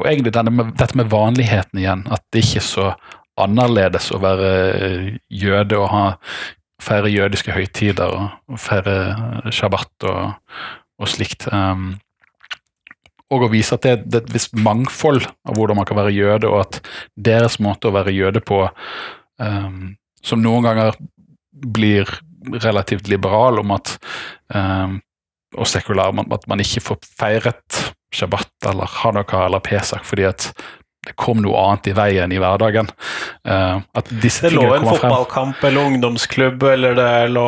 og 0.00 0.06
egentlig 0.08 0.32
denne 0.32 0.70
dette 0.78 0.96
med 0.96 1.10
vanligheten 1.12 1.82
igjen. 1.82 2.06
At 2.08 2.24
det 2.32 2.44
ikke 2.46 2.62
er 2.62 2.68
så 2.68 2.86
annerledes 3.40 4.10
å 4.12 4.20
være 4.22 4.52
eh, 4.72 5.10
jøde 5.28 5.80
og 5.80 5.90
ha, 5.92 6.04
feire 6.82 7.10
jødiske 7.12 7.54
høytider 7.54 8.16
og, 8.16 8.56
feire 8.60 9.52
shabbat 9.54 10.08
og, 10.10 10.56
og 10.98 11.10
slikt. 11.10 11.46
Um, 11.52 11.94
og 13.32 13.46
å 13.46 13.52
vise 13.52 13.78
at 13.78 13.86
det, 13.86 13.94
det 14.10 14.18
er 14.20 14.26
et 14.26 14.34
visst 14.34 14.56
mangfold 14.58 15.24
av 15.24 15.56
hvordan 15.56 15.78
man 15.80 15.88
kan 15.88 15.98
være 15.98 16.12
jøde, 16.14 16.50
og 16.50 16.66
at 16.66 16.80
deres 17.16 17.58
måte 17.64 17.88
å 17.88 17.94
være 17.96 18.12
jøde 18.14 18.42
på, 18.44 18.66
um, 19.40 19.94
som 20.22 20.42
noen 20.42 20.66
ganger 20.68 20.98
blir 21.52 22.10
relativt 22.62 23.08
liberal 23.08 23.62
om 23.62 23.72
at 23.76 23.96
um, 24.52 25.00
og 25.52 25.68
sekulær, 25.68 26.14
at 26.32 26.46
man 26.48 26.62
ikke 26.64 26.80
får 26.80 27.00
feiret 27.18 27.80
shabbat 28.12 28.68
eller 28.70 28.88
hanukka 29.00 29.46
eller 29.46 29.62
pesak 29.64 30.04
fordi 30.08 30.24
at 30.28 30.48
det 31.06 31.16
kom 31.18 31.40
noe 31.42 31.58
annet 31.58 31.88
i 31.90 31.94
veien 31.98 32.32
i 32.32 32.38
hverdagen. 32.38 32.86
Uh, 33.48 33.82
Det 33.92 34.52
lå 34.54 34.68
en 34.76 34.86
fotballkamp 34.86 35.56
frem. 35.56 35.68
eller 35.68 35.88
ungdomsklubb, 35.90 36.62
eller 36.62 36.94
det 36.94 37.28
lå 37.34 37.46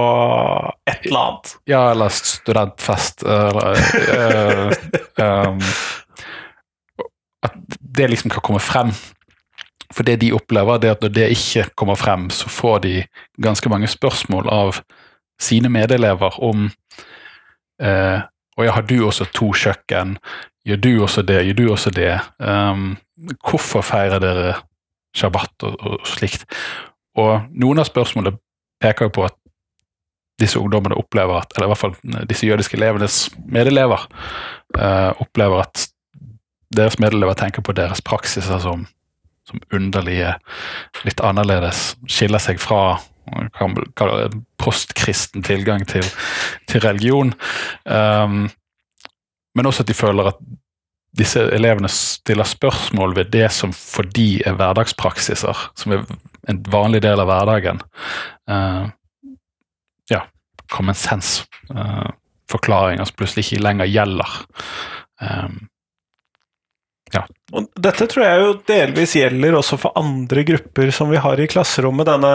et 0.91 1.07
eller 1.07 1.21
annet. 1.21 1.53
Ja, 1.71 1.91
eller 1.93 2.09
studentfest, 2.09 3.23
eller 3.23 3.79
uh, 4.19 4.73
um, 5.23 5.61
At 7.45 7.55
det 7.79 8.09
liksom 8.09 8.31
kan 8.33 8.41
komme 8.41 8.61
frem. 8.61 8.91
For 9.95 10.03
det 10.03 10.17
de 10.23 10.33
opplever, 10.35 10.81
det 10.81 10.89
er 10.89 10.97
at 10.97 11.03
når 11.05 11.13
det 11.15 11.31
ikke 11.37 11.69
kommer 11.79 11.99
frem, 12.01 12.31
så 12.33 12.49
får 12.51 12.79
de 12.87 12.95
ganske 13.39 13.69
mange 13.71 13.87
spørsmål 13.93 14.49
av 14.51 14.81
sine 15.41 15.69
medelever 15.69 16.41
om 16.43 16.71
uh, 17.83 18.19
Og 18.57 18.65
ja, 18.65 18.73
har 18.73 18.83
du 18.87 19.01
også 19.05 19.27
to 19.35 19.53
kjøkken? 19.53 20.19
Gjør 20.65 20.81
du 20.81 20.93
også 21.05 21.23
det? 21.23 21.43
Gjør 21.45 21.59
du 21.59 21.65
også 21.73 21.91
det? 21.93 22.13
Um, 22.41 22.97
hvorfor 23.45 23.85
feirer 23.85 24.23
dere 24.23 24.55
shabbat 25.17 25.67
og, 25.69 25.77
og 25.81 26.07
slikt? 26.09 26.47
Og 27.21 27.45
noen 27.53 27.83
av 27.83 27.89
spørsmålene 27.89 28.39
peker 28.83 29.09
jo 29.09 29.15
på 29.19 29.27
at 29.29 29.37
disse 30.41 30.59
ungdommene 30.59 30.97
opplever 30.99 31.45
at, 31.45 31.53
eller 31.55 31.69
i 31.69 31.73
hvert 31.73 31.83
fall 31.83 32.25
disse 32.31 32.47
jødiske 32.49 32.79
elevenes 32.81 33.29
medelever, 33.47 34.09
uh, 34.79 35.13
opplever 35.23 35.63
at 35.63 35.87
deres 36.75 36.99
medelever 36.99 37.37
tenker 37.39 37.63
på 37.63 37.75
deres 37.77 38.03
praksiser 38.03 38.59
som, 38.59 38.87
som 39.47 39.63
underlige, 39.73 40.33
litt 41.07 41.23
annerledes, 41.23 41.93
skiller 42.11 42.43
seg 42.43 42.59
fra 42.63 42.97
en 43.63 44.43
postkristen 44.61 45.45
tilgang 45.47 45.87
til, 45.89 46.05
til 46.69 46.83
religion. 46.85 47.33
Um, 47.85 48.49
men 49.55 49.67
også 49.69 49.85
at 49.85 49.91
de 49.91 49.97
føler 49.97 50.31
at 50.33 50.41
disse 51.15 51.39
elevene 51.55 51.89
stiller 51.93 52.47
spørsmål 52.49 53.15
ved 53.15 53.31
det 53.35 53.47
som 53.55 53.73
for 53.77 54.07
de 54.17 54.43
er 54.43 54.57
hverdagspraksiser, 54.59 55.69
som 55.79 55.95
er 55.95 56.03
en 56.51 56.61
vanlig 56.71 57.05
del 57.05 57.23
av 57.23 57.31
hverdagen. 57.31 57.79
Uh, 58.51 58.91
ja, 60.11 60.25
common 60.75 60.99
sense. 60.99 61.47
Uh, 61.71 62.11
forklaringer 62.51 63.07
som 63.07 63.19
plutselig 63.19 63.47
ikke 63.47 63.63
lenger 63.63 63.93
gjelder. 63.93 64.35
Um, 65.23 65.63
Og 67.55 67.71
dette 67.79 68.09
tror 68.11 68.27
jeg 68.27 68.43
jo 68.43 68.53
delvis 68.67 69.15
gjelder 69.15 69.55
også 69.61 69.79
for 69.79 69.95
andre 70.01 70.43
grupper 70.49 70.91
som 70.95 71.13
vi 71.15 71.23
har 71.23 71.39
i 71.39 71.47
klasserommet, 71.51 72.11
denne 72.11 72.35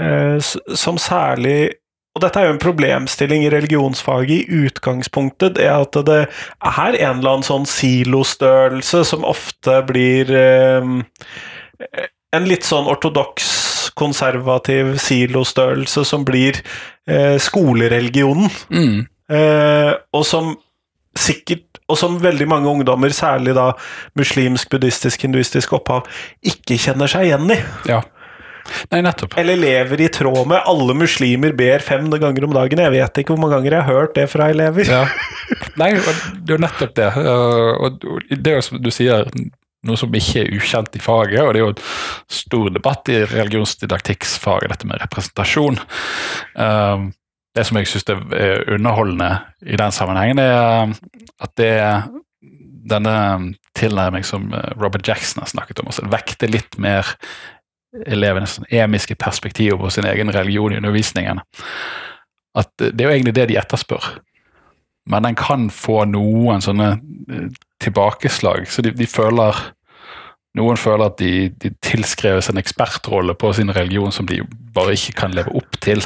uh, 0.00 0.40
som 0.40 0.96
særlig 0.96 1.74
Og 2.12 2.20
dette 2.20 2.40
er 2.40 2.48
jo 2.48 2.54
en 2.56 2.60
problemstilling 2.60 3.46
i 3.46 3.52
religionsfaget 3.52 4.32
i 4.34 4.64
utgangspunktet, 4.66 5.56
det 5.56 5.68
at 5.72 5.96
det 6.06 6.18
er 6.26 6.98
en 6.98 7.22
eller 7.22 7.38
annen 7.38 7.46
sånn 7.46 7.64
silostørrelse 7.68 9.00
som 9.08 9.24
ofte 9.24 9.78
blir 9.88 10.32
eh, 10.36 10.90
en 12.36 12.48
litt 12.48 12.68
sånn 12.68 12.90
ortodoks, 12.92 13.48
konservativ 13.96 14.96
silostørrelse 15.00 16.04
som 16.08 16.26
blir 16.28 16.60
eh, 17.08 17.38
skolereligionen. 17.40 18.52
Mm. 18.68 19.00
Eh, 19.32 19.92
og 20.12 20.28
som 20.28 20.54
sikkert 21.16 21.80
og 21.92 21.98
som 22.00 22.16
veldig 22.22 22.46
mange 22.48 22.70
ungdommer, 22.70 23.12
særlig 23.12 23.52
da 23.56 23.72
muslimsk, 24.16 24.70
buddhistisk, 24.72 25.26
hinduistisk 25.26 25.74
opphav, 25.76 26.06
ikke 26.40 26.78
kjenner 26.80 27.10
seg 27.10 27.28
igjen 27.28 27.52
i. 27.52 27.58
Ja. 27.88 28.00
Nei, 28.92 29.00
nettopp. 29.04 29.36
Eller 29.40 29.58
lever 29.60 30.04
i 30.04 30.08
tråd 30.12 30.44
med. 30.50 30.60
Alle 30.68 30.96
muslimer 30.98 31.54
ber 31.56 31.84
fem 31.84 32.10
ganger 32.12 32.46
om 32.46 32.54
dagen. 32.56 32.82
Jeg 32.84 32.94
vet 32.94 33.22
ikke 33.22 33.34
hvor 33.34 33.42
mange 33.44 33.58
ganger 33.58 33.76
jeg 33.78 33.86
har 33.86 34.00
hørt 34.00 34.14
det 34.18 34.28
fra 34.32 34.50
elever. 34.52 34.88
Ja. 34.88 35.02
Nei, 35.80 35.92
det 35.96 36.52
er 36.52 36.54
jo 36.56 36.60
nettopp 36.62 36.94
det. 36.98 37.10
Uh, 37.16 37.72
Og 37.86 38.06
det 38.30 38.52
er 38.52 38.60
jo 38.60 38.66
som 38.68 38.82
du 38.82 38.90
sier, 38.94 39.26
noe 39.88 39.98
som 39.98 40.14
ikke 40.14 40.44
er 40.44 40.52
ukjent 40.58 40.98
i 40.98 41.02
faget, 41.02 41.42
og 41.42 41.54
det 41.54 41.62
er 41.62 41.64
jo 41.64 41.72
en 41.74 41.82
stor 42.30 42.70
debatt 42.74 43.10
i 43.10 43.22
religionsdidaktikksfaget, 43.26 44.70
dette 44.70 44.90
med 44.90 45.02
representasjon. 45.02 45.80
Um, 46.54 47.10
det 47.56 47.66
som 47.68 47.76
jeg 47.76 47.90
syns 47.90 48.06
er 48.08 48.62
underholdende 48.72 49.32
i 49.68 49.76
den 49.76 49.92
sammenhengen, 49.92 50.40
er 50.40 50.94
at 51.42 51.56
det 51.60 51.72
er 51.82 52.06
denne 52.92 53.16
tilnærming 53.78 54.24
som 54.26 54.48
Robert 54.80 55.06
Jackson 55.06 55.42
har 55.42 55.50
snakket 55.50 55.82
om, 55.82 55.90
altså 55.90 56.06
vekte 56.12 56.48
litt 56.50 56.78
mer 56.82 57.14
elevenes 58.06 58.58
emiske 58.70 59.14
perspektiver 59.20 59.76
på 59.80 59.90
sin 59.90 60.06
egen 60.08 60.32
religion 60.32 60.72
i 60.72 60.76
undervisningen. 60.80 61.42
At 62.58 62.72
det 62.78 63.00
er 63.00 63.10
jo 63.10 63.14
egentlig 63.16 63.36
det 63.36 63.48
de 63.50 63.58
etterspør. 63.60 64.08
Men 65.10 65.26
den 65.26 65.36
kan 65.38 65.70
få 65.74 66.04
noen 66.06 66.62
sånne 66.62 66.94
tilbakeslag, 67.82 68.68
så 68.70 68.84
de, 68.84 68.92
de 68.94 69.08
føler 69.10 69.56
noen 70.58 70.76
føler 70.76 71.06
at 71.06 71.16
de, 71.16 71.48
de 71.62 71.70
tilskreves 71.80 72.50
en 72.52 72.60
ekspertrolle 72.60 73.32
på 73.40 73.54
sin 73.56 73.72
religion 73.72 74.12
som 74.12 74.26
de 74.28 74.42
bare 74.76 74.98
ikke 74.98 75.14
kan 75.22 75.32
leve 75.32 75.54
opp 75.56 75.78
til. 75.80 76.02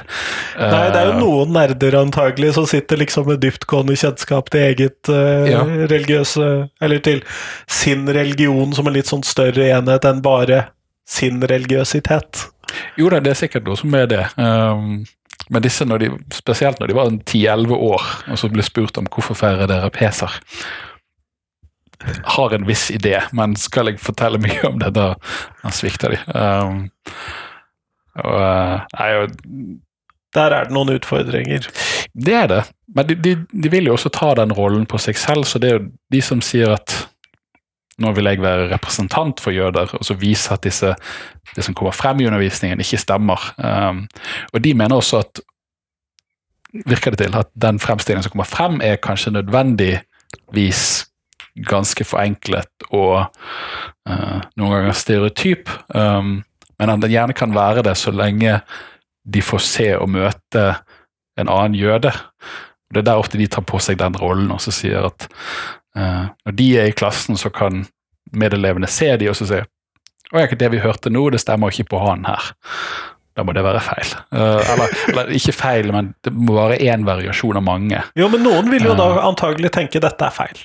Nei, 0.55 0.85
det 0.95 1.01
er 1.01 1.09
jo 1.11 1.17
noen 1.19 1.51
nerder 1.57 1.97
antagelig 1.99 2.53
som 2.55 2.69
sitter 2.71 3.01
liksom 3.01 3.27
med 3.27 3.43
dyptgående 3.43 3.97
kjennskap 3.99 4.53
til 4.55 4.69
eget 4.69 5.11
uh, 5.11 5.43
ja. 5.51 5.65
religiøse 5.91 6.47
Eller 6.83 7.03
til 7.03 7.25
sin 7.67 8.07
religion 8.07 8.75
som 8.77 8.87
en 8.87 8.95
litt 8.95 9.11
sånn 9.11 9.27
større 9.27 9.67
enhet 9.75 10.07
enn 10.07 10.23
bare 10.23 10.63
sin 11.09 11.43
religiøsitet. 11.43 12.49
Jo 12.99 13.11
da, 13.13 13.21
det 13.23 13.33
er 13.33 13.39
sikkert 13.45 13.69
noe 13.69 13.79
som 13.79 13.95
er 13.95 14.09
det. 14.11 14.25
Um, 14.37 15.05
men 15.53 15.63
disse, 15.63 15.87
når 15.87 16.03
de, 16.03 16.11
spesielt 16.35 16.81
når 16.83 16.91
de 16.91 16.97
var 16.99 17.13
10-11 17.15 17.77
år 17.77 18.07
og 18.33 18.41
så 18.41 18.51
ble 18.51 18.65
spurt 18.67 18.99
om 18.99 19.07
hvorfor 19.13 19.39
feirer 19.39 19.71
dere 19.71 19.93
peser, 19.95 20.33
har 22.37 22.55
en 22.55 22.67
viss 22.67 22.91
idé, 22.91 23.17
men 23.33 23.55
skal 23.59 23.91
jeg 23.91 24.03
fortelle 24.03 24.41
mye 24.43 24.61
om 24.69 24.79
det, 24.83 24.93
da, 24.99 25.13
da 25.63 25.73
svikter 25.75 26.15
de. 26.15 26.21
Um, 26.35 26.83
og, 28.25 28.41
nei, 28.97 29.11
og, 29.21 29.37
Der 30.37 30.53
er 30.53 30.69
det 30.69 30.75
noen 30.77 30.93
utfordringer. 30.97 31.69
Det 32.13 32.35
er 32.37 32.49
det, 32.51 32.63
men 32.95 33.09
de, 33.09 33.17
de, 33.25 33.35
de, 33.53 33.71
vil 33.73 33.89
jo 33.89 33.95
også 33.97 34.13
ta 34.13 34.35
den 34.37 34.53
rollen 34.57 34.85
på 34.89 35.01
seg 35.01 35.19
selv, 35.21 35.47
så 35.49 35.61
det 35.63 35.71
er 35.71 35.79
jo 35.79 35.87
de 36.13 36.23
som 36.25 36.43
sier 36.45 36.75
at 36.77 36.97
nå 38.03 38.13
vil 38.17 38.29
jeg 38.29 38.43
være 38.45 38.69
representant 38.75 39.41
for 39.41 39.55
jøder, 39.57 39.95
og 39.97 40.05
så 40.05 40.17
vise 40.21 40.53
at 40.53 40.65
disse, 40.67 40.93
det 41.57 41.65
som 41.65 41.75
kommer 41.77 41.97
frem 41.97 42.21
i 42.21 42.27
undervisningen, 42.29 42.81
ikke 42.81 43.01
stemmer. 43.01 43.41
Um, 43.57 44.05
og 44.53 44.65
de 44.65 44.75
mener 44.77 44.99
også 45.01 45.23
at 45.25 45.41
virker 46.85 47.15
det 47.15 47.25
til 47.25 47.39
at 47.39 47.49
den 47.57 47.79
fremstillingen 47.81 48.27
som 48.27 48.35
kommer 48.35 48.49
frem, 48.49 48.81
er 48.85 49.01
kanskje 49.01 49.33
nødvendigvis 49.39 51.07
ganske 51.65 52.05
forenklet 52.05 52.89
og 52.91 53.31
uh, 54.11 54.41
noen 54.59 54.75
ganger 54.75 54.99
stereotyp, 54.99 55.73
um, 55.95 56.43
men 56.77 56.93
at 56.93 57.01
den 57.01 57.15
gjerne 57.15 57.37
kan 57.37 57.55
være 57.57 57.87
det 57.87 57.97
så 57.97 58.13
lenge 58.13 58.61
de 59.27 59.43
får 59.43 59.65
se 59.65 59.89
og 59.97 60.11
møte 60.13 60.67
en 61.41 61.49
annen 61.49 61.75
jøde. 61.79 62.13
Det 62.93 63.03
er 63.03 63.09
der 63.09 63.21
ofte 63.21 63.39
de 63.41 63.49
tar 63.51 63.65
på 63.67 63.81
seg 63.83 63.99
den 64.01 64.17
rollen 64.21 64.53
og 64.55 64.61
så 64.63 64.75
sier 64.75 65.09
at 65.09 65.29
uh, 65.99 66.29
når 66.47 66.59
de 66.59 66.69
er 66.79 66.91
i 66.91 66.97
klassen, 66.97 67.39
så 67.39 67.51
kan 67.51 67.85
medelevene 68.37 68.89
se 68.91 69.11
de 69.19 69.31
og 69.31 69.39
så 69.39 69.49
si 69.49 69.63
å, 70.35 70.41
ikke 70.43 70.59
det 70.59 70.73
vi 70.73 70.83
hørte 70.83 71.11
nå, 71.13 71.29
det 71.31 71.39
stemmer 71.43 71.71
ikke 71.71 71.93
på 71.93 72.01
han 72.03 72.25
her. 72.27 72.51
Da 73.37 73.45
må 73.45 73.53
det 73.55 73.63
være 73.67 73.83
feil. 73.85 74.15
Uh, 74.33 74.59
eller, 74.73 74.95
eller, 75.13 75.33
ikke 75.37 75.55
feil, 75.55 75.91
men 75.95 76.15
det 76.25 76.33
må 76.35 76.57
være 76.57 76.81
én 76.89 77.05
variasjon 77.07 77.61
av 77.61 77.65
mange. 77.67 78.01
Jo, 78.19 78.31
men 78.33 78.43
noen 78.47 78.71
vil 78.73 78.89
jo 78.89 78.97
da 78.99 79.11
antagelig 79.27 79.75
tenke 79.77 80.03
dette 80.03 80.27
er 80.27 80.35
feil. 80.35 80.63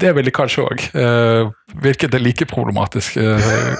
Det 0.00 0.14
vil 0.16 0.28
de 0.28 0.34
kanskje 0.34 0.64
òg. 0.64 0.86
Uh, 0.94 1.50
hvilket 1.82 2.14
er 2.14 2.22
like 2.22 2.46
problematisk, 2.48 3.18
uh, 3.18 3.74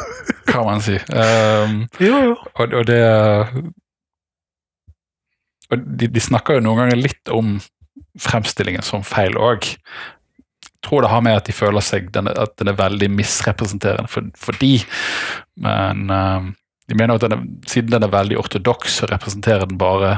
kan 0.50 0.66
man 0.66 0.82
si. 0.84 0.98
Um, 1.14 1.84
jo, 2.08 2.20
jo. 2.30 2.34
Og, 2.58 2.74
og 2.82 2.84
det 2.90 3.00
og 5.70 5.84
de, 5.84 6.08
de, 6.10 6.22
snakker 6.22 6.58
jo 6.58 6.64
noen 6.64 6.82
ganger 6.82 6.98
litt 7.00 7.32
om 7.32 7.58
fremstillingen 8.20 8.84
som 8.86 9.04
feil 9.06 9.36
òg. 9.38 9.68
Tror 10.84 11.04
det 11.04 11.12
har 11.12 11.22
med 11.24 11.38
at 11.38 11.48
de 11.48 11.54
føler 11.54 11.84
seg 11.84 12.08
den, 12.14 12.30
at 12.30 12.56
den 12.58 12.72
er 12.72 12.78
veldig 12.78 13.10
misrepresenterende 13.12 14.10
for, 14.10 14.30
for 14.38 14.56
de. 14.60 14.78
Men 15.60 16.08
uh, 16.10 16.50
de 16.90 16.98
mener 16.98 17.16
at 17.16 17.26
den 17.26 17.36
er, 17.36 17.44
siden 17.70 17.94
den 17.94 18.06
er 18.06 18.14
veldig 18.14 18.38
ortodoks, 18.40 19.00
så 19.00 19.10
representerer 19.10 19.68
den 19.70 19.78
bare 19.80 20.16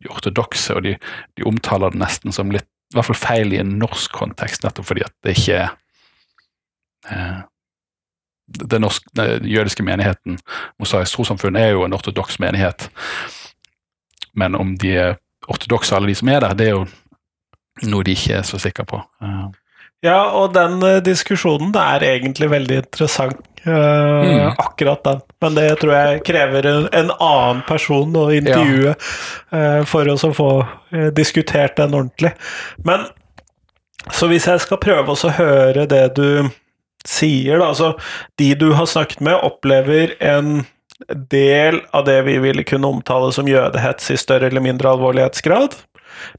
de 0.00 0.10
ortodokse, 0.12 0.74
og 0.76 0.84
de, 0.84 0.96
de 1.36 1.46
omtaler 1.48 1.92
den 1.92 2.02
nesten 2.04 2.34
som 2.34 2.52
litt 2.52 2.68
i 2.90 2.96
hvert 2.98 3.06
fall 3.06 3.20
feil 3.20 3.52
i 3.54 3.60
en 3.60 3.76
norsk 3.78 4.10
kontekst, 4.18 4.64
nettopp 4.64 4.88
fordi 4.88 5.04
at 5.06 5.12
det 5.22 5.36
ikke 5.36 5.60
er 5.60 5.68
uh, 7.06 7.42
den, 8.50 8.82
norsk, 8.82 9.04
den 9.14 9.46
jødiske 9.46 9.84
menigheten, 9.86 10.40
Mosaisk 10.78 11.14
trossamfunn, 11.14 11.56
er 11.56 11.70
jo 11.74 11.84
en 11.84 11.94
ortodoks 11.94 12.40
menighet. 12.42 12.88
Men 14.38 14.56
om 14.58 14.74
de 14.78 14.94
er 14.96 15.16
ortodokse, 15.50 15.96
alle 15.96 16.10
de 16.10 16.18
som 16.18 16.30
er 16.32 16.44
der, 16.44 16.56
det 16.58 16.68
er 16.68 16.76
jo 16.76 16.86
noe 17.90 18.06
de 18.06 18.14
ikke 18.16 18.40
er 18.40 18.46
så 18.46 18.60
sikre 18.60 18.86
på. 18.88 19.00
Uh. 19.24 19.48
Ja, 20.04 20.30
og 20.36 20.54
den 20.56 20.78
uh, 20.84 20.98
diskusjonen 21.04 21.74
er 21.76 22.04
egentlig 22.06 22.50
veldig 22.52 22.80
interessant, 22.84 23.40
uh, 23.66 24.24
mm. 24.24 24.56
akkurat 24.62 25.04
den. 25.04 25.22
Men 25.44 25.56
det 25.58 25.68
tror 25.82 25.94
jeg 25.96 26.24
krever 26.28 26.68
en, 26.70 26.88
en 26.96 27.14
annen 27.16 27.62
person 27.68 28.16
å 28.16 28.28
intervjue 28.34 28.94
ja. 28.94 29.84
for 29.88 30.08
oss 30.12 30.24
å 30.26 30.34
få 30.36 30.50
diskutert 31.16 31.78
den 31.80 31.96
ordentlig. 31.96 32.32
Men 32.84 33.08
så 34.08 34.30
hvis 34.30 34.48
jeg 34.48 34.62
skal 34.64 34.80
prøve 34.80 35.12
å 35.12 35.32
høre 35.36 35.86
det 35.88 36.04
du 36.16 36.48
sier, 37.06 37.60
da 37.60 37.70
Altså, 37.70 37.94
de 38.40 38.52
du 38.58 38.70
har 38.76 38.88
snakket 38.88 39.22
med, 39.24 39.36
opplever 39.44 40.14
en 40.24 40.64
del 41.08 41.80
av 41.96 42.04
det 42.04 42.22
vi 42.26 42.38
ville 42.38 42.64
kunne 42.66 42.90
omtale 42.90 43.32
som 43.32 43.48
jødehets 43.48 44.10
i 44.12 44.18
større 44.20 44.50
eller 44.50 44.64
mindre 44.64 44.92
alvorlighetsgrad, 44.92 45.76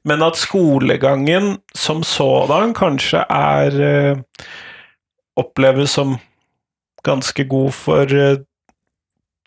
men 0.06 0.24
at 0.26 0.38
skolegangen 0.39 1.56
som 1.78 2.04
sådan 2.06 2.76
kanskje 2.78 3.24
er 3.28 3.82
eh, 3.82 4.21
Oppleves 5.39 5.93
som 5.95 6.17
ganske 7.08 7.43
god 7.50 7.71
for, 7.74 8.13
eh, 8.13 8.41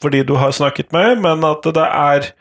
for 0.02 0.10
de 0.10 0.24
du 0.26 0.34
har 0.40 0.54
snakket 0.56 0.92
med, 0.96 1.20
men 1.22 1.44
at 1.44 1.66
det 1.74 1.88
er 1.90 2.32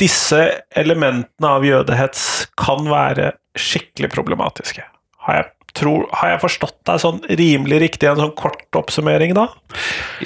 Disse 0.00 0.40
elementene 0.74 1.46
av 1.46 1.62
jødehets 1.62 2.48
kan 2.58 2.88
være 2.90 3.28
skikkelig 3.54 4.08
problematiske. 4.10 4.82
Har 5.22 5.36
jeg 5.36 5.50
tror, 5.78 6.06
har 6.20 6.34
jeg 6.34 6.42
forstått 6.42 6.78
deg 6.88 7.00
sånn 7.02 7.22
rimelig 7.30 7.80
riktig, 7.86 8.08
en 8.10 8.20
sånn 8.20 8.36
kort 8.38 8.78
oppsummering 8.78 9.34
da? 9.36 9.48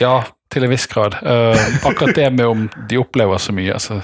Ja, 0.00 0.18
til 0.52 0.66
en 0.66 0.72
viss 0.72 0.86
grad. 0.90 1.18
Uh, 1.22 1.56
akkurat 1.86 2.16
det 2.16 2.28
med 2.34 2.46
om 2.46 2.68
de 2.90 3.00
opplever 3.00 3.40
så 3.42 3.54
mye, 3.56 3.74
altså 3.74 4.02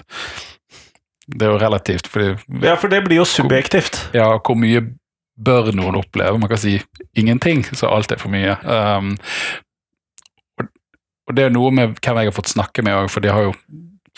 Det 1.32 1.46
er 1.46 1.52
jo 1.54 1.60
relativt. 1.60 2.08
Fordi, 2.10 2.34
ja, 2.66 2.74
for 2.76 2.92
det 2.92 3.04
blir 3.06 3.22
jo 3.22 3.28
subjektivt. 3.28 3.94
Hvor, 4.10 4.18
ja, 4.18 4.26
hvor 4.38 4.58
mye 4.58 4.82
bør 5.38 5.70
noen 5.72 5.96
oppleve? 5.96 6.38
Man 6.38 6.50
kan 6.50 6.60
si 6.60 6.80
ingenting, 7.18 7.62
så 7.72 7.88
alt 7.88 8.12
er 8.12 8.20
for 8.20 8.32
mye. 8.32 8.56
Um, 8.66 9.14
og, 10.58 10.66
og, 11.28 11.34
det 11.38 11.46
er 11.46 11.54
noe 11.54 11.70
med 11.72 11.96
hvem 12.02 12.20
jeg 12.20 12.32
har 12.32 12.36
fått 12.36 12.52
snakke 12.52 12.84
med 12.84 12.98
òg, 12.98 13.08
for 13.12 13.24
de 13.24 13.32
har 13.32 13.48
jo 13.48 13.54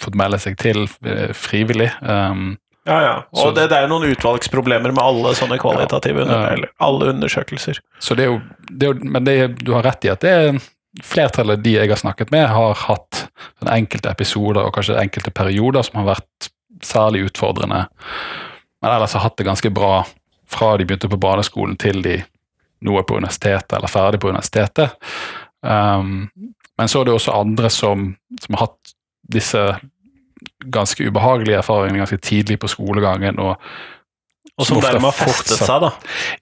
fått 0.01 0.17
melde 0.19 0.41
seg 0.43 0.57
til 0.59 0.87
uh, 0.89 1.31
frivillig. 1.37 1.93
Um, 2.03 2.57
ja, 2.85 3.03
ja. 3.03 3.15
Og 3.31 3.39
så, 3.39 3.51
det, 3.57 3.67
det, 3.73 3.79
er 3.79 3.87
jo 3.87 3.95
noen 3.95 4.13
utvalgsproblemer 4.13 4.93
med 4.93 5.03
alle 5.03 5.35
sånne 5.39 5.57
kvalitative 5.61 6.25
ja, 6.25 6.39
under, 6.53 6.71
alle 6.85 7.11
undersøkelser. 7.15 7.81
Så 8.03 8.17
det 8.19 8.27
er 8.27 8.33
jo, 8.33 8.41
det 8.69 8.89
er 8.89 8.93
jo 8.93 9.13
Men 9.15 9.29
det, 9.29 9.37
du 9.65 9.73
har 9.73 9.87
rett 9.87 10.05
i 10.05 10.13
at 10.13 10.25
det 10.25 10.33
er 10.33 10.59
flertallet 11.03 11.63
de 11.65 11.73
jeg 11.75 11.91
har 11.91 11.99
snakket 11.99 12.31
med, 12.31 12.47
har 12.53 12.77
hatt 12.85 13.25
enkelte 13.67 14.13
episoder 14.13 14.63
og 14.63 14.75
kanskje 14.77 15.01
enkelte 15.01 15.33
perioder 15.35 15.83
som 15.87 16.03
har 16.03 16.13
vært 16.13 16.51
særlig 16.85 17.25
utfordrende. 17.31 17.87
Men 18.83 18.93
ellers 18.93 19.17
har 19.17 19.25
hatt 19.27 19.41
det 19.41 19.49
ganske 19.49 19.73
bra 19.75 20.05
fra 20.51 20.77
de 20.77 20.87
begynte 20.87 21.11
på 21.11 21.19
barneskolen 21.19 21.79
til 21.81 22.03
de 22.05 22.19
nå 22.85 22.99
er 23.01 23.07
på 23.09 23.17
universitetet 23.17 23.79
eller 23.79 23.91
ferdig 23.91 24.21
på 24.21 24.29
universitetet. 24.29 24.93
Um, 25.65 26.29
men 26.77 26.91
så 26.91 27.01
er 27.01 27.09
det 27.09 27.15
også 27.17 27.35
andre 27.35 27.71
som, 27.73 28.11
som 28.43 28.57
har 28.57 28.67
hatt 28.67 28.95
disse 29.33 29.63
ganske 30.75 31.07
ubehagelige 31.09 31.61
erfaringene 31.61 32.03
ganske 32.05 32.21
tidlig 32.25 32.59
på 32.63 32.71
skolegangen. 32.73 33.39
og 33.39 33.57
Og 34.59 34.67
som 34.67 34.79
som 34.79 34.85
dermed 34.85 35.11
har 35.11 35.17
festet 35.19 35.59
seg, 35.59 35.81
da. 35.83 35.91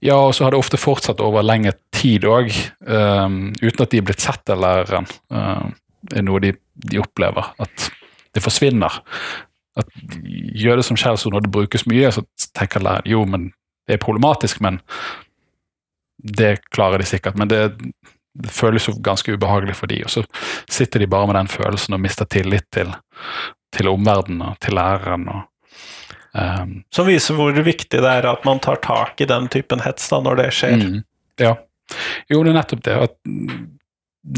Ja, 0.01 0.15
og 0.15 0.35
så 0.35 0.45
har 0.45 0.53
det 0.53 0.59
ofte 0.59 0.77
fortsatt 0.77 1.21
over 1.23 1.41
lengre 1.41 1.73
tid 1.91 2.27
òg, 2.29 2.51
uten 2.83 3.81
at 3.81 3.89
de 3.89 3.97
er 3.97 4.05
blitt 4.05 4.21
sett 4.21 4.49
av 4.53 4.61
læreren. 4.61 5.07
Uh, 5.33 5.71
er 6.13 6.21
noe 6.21 6.41
de, 6.43 6.53
de 6.75 7.01
opplever. 7.01 7.53
At 7.63 7.89
det 8.35 8.43
forsvinner. 8.43 9.01
At 9.79 9.89
Gjør 10.53 10.77
det 10.77 10.85
som 10.85 10.99
skjellsord 10.99 11.33
når 11.33 11.47
det 11.47 11.53
brukes 11.55 11.87
mye, 11.89 12.11
så 12.13 12.25
tenker 12.53 12.83
læreren 12.83 13.09
jo, 13.09 13.23
men 13.25 13.51
det 13.87 13.97
er 13.97 14.03
problematisk, 14.03 14.61
men 14.63 14.79
det 16.23 16.59
klarer 16.71 17.01
de 17.01 17.07
sikkert. 17.07 17.37
Men 17.39 17.49
det, 17.51 17.63
det 18.33 18.53
føles 18.53 18.87
jo 18.87 18.95
ganske 19.03 19.33
ubehagelig 19.33 19.75
for 19.79 19.91
de, 19.91 20.03
og 20.05 20.13
så 20.13 20.23
sitter 20.71 21.03
de 21.03 21.09
bare 21.09 21.29
med 21.29 21.37
den 21.41 21.51
følelsen 21.51 21.97
og 21.97 22.03
mister 22.03 22.29
tillit 22.29 22.69
til, 22.73 22.93
til 23.73 23.89
omverdenen 23.91 24.45
og 24.51 24.59
til 24.63 24.77
læreren. 24.77 25.27
og 25.29 25.41
um, 26.39 26.75
Som 26.93 27.09
viser 27.09 27.37
hvor 27.37 27.53
viktig 27.65 28.01
det 28.03 28.13
er 28.19 28.29
at 28.29 28.45
man 28.47 28.61
tar 28.63 28.81
tak 28.83 29.21
i 29.21 29.29
den 29.29 29.49
typen 29.53 29.83
hets 29.85 30.09
da, 30.11 30.21
når 30.23 30.41
det 30.41 30.49
skjer. 30.59 30.77
Mm, 30.79 31.01
ja. 31.41 31.55
Jo, 32.31 32.43
det 32.43 32.53
er 32.53 32.59
nettopp 32.59 32.85
det. 32.85 32.99
At 33.09 33.17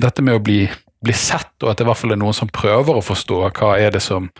dette 0.05 0.25
med 0.25 0.39
å 0.39 0.43
bli, 0.43 0.63
bli 1.05 1.15
sett, 1.15 1.53
og 1.61 1.71
at 1.71 1.77
det 1.77 1.85
i 1.85 1.91
hvert 1.91 2.01
fall 2.01 2.15
er 2.15 2.21
noen 2.23 2.35
som 2.35 2.51
prøver 2.51 2.97
å 2.97 3.05
forstå 3.05 3.43
hva 3.59 3.75
er 3.77 3.93
det 3.95 4.01
som, 4.03 4.31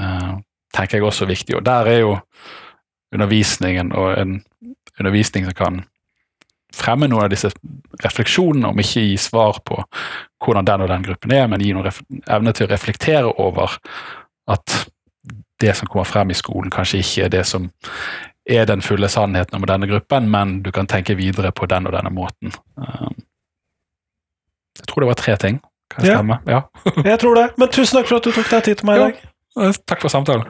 uh, 0.00 0.36
tenker 0.76 0.98
jeg 0.98 1.08
også 1.08 1.24
er 1.24 1.32
viktig. 1.32 1.56
Og 1.58 1.66
der 1.66 1.90
er 1.90 1.98
jo 2.04 2.16
undervisningen 3.14 3.92
og 3.92 4.20
en 4.20 4.40
undervisning 5.00 5.48
som 5.48 5.56
kan 5.56 5.84
fremme 6.76 7.08
noen 7.08 7.24
av 7.24 7.32
disse 7.32 7.50
refleksjonene, 8.04 8.68
om 8.68 8.80
ikke 8.82 9.04
gi 9.06 9.16
svar 9.20 9.62
på 9.64 9.80
hvordan 10.44 10.66
den 10.68 10.84
og 10.84 10.90
den 10.92 11.06
gruppen 11.06 11.32
er, 11.32 11.46
men 11.48 11.62
gi 11.64 11.72
noen 11.74 11.88
evne 12.28 12.52
til 12.52 12.66
å 12.66 12.72
reflektere 12.72 13.32
over 13.42 13.78
at 14.52 14.76
det 15.60 15.74
som 15.76 15.88
kommer 15.88 16.04
frem 16.04 16.30
i 16.30 16.34
skolen, 16.36 16.70
kanskje 16.70 16.98
ikke 17.00 17.24
er 17.24 17.28
det 17.32 17.44
som 17.46 17.70
er 18.46 18.66
den 18.68 18.82
fulle 18.84 19.08
sannheten 19.08 19.56
om 19.58 19.64
denne 19.66 19.86
gruppen, 19.90 20.28
men 20.30 20.60
du 20.62 20.70
kan 20.72 20.86
tenke 20.86 21.16
videre 21.18 21.50
på 21.52 21.66
den 21.66 21.86
og 21.88 21.92
denne 21.96 22.10
måten. 22.14 22.52
Um, 22.76 23.14
Jeg 24.78 24.86
tror 24.86 25.00
det 25.00 25.08
var 25.08 25.14
tre 25.14 25.36
ting. 25.36 25.60
Kan 25.90 26.04
jeg 26.04 26.12
Ja. 26.12 26.18
stemme? 26.18 26.38
Ja. 26.46 26.60
Jeg 27.10 27.18
tror 27.20 27.34
det. 27.34 27.46
Men 27.58 27.68
tusen 27.68 27.96
takk 27.98 28.08
for 28.08 28.16
at 28.16 28.24
du 28.24 28.32
tok 28.32 28.50
deg 28.50 28.64
tid 28.64 28.76
til 28.82 28.86
meg 28.86 29.00
i 29.00 29.14
Ja. 29.56 29.72
Takk 29.88 30.00
for 30.04 30.08
samtalen. 30.12 30.44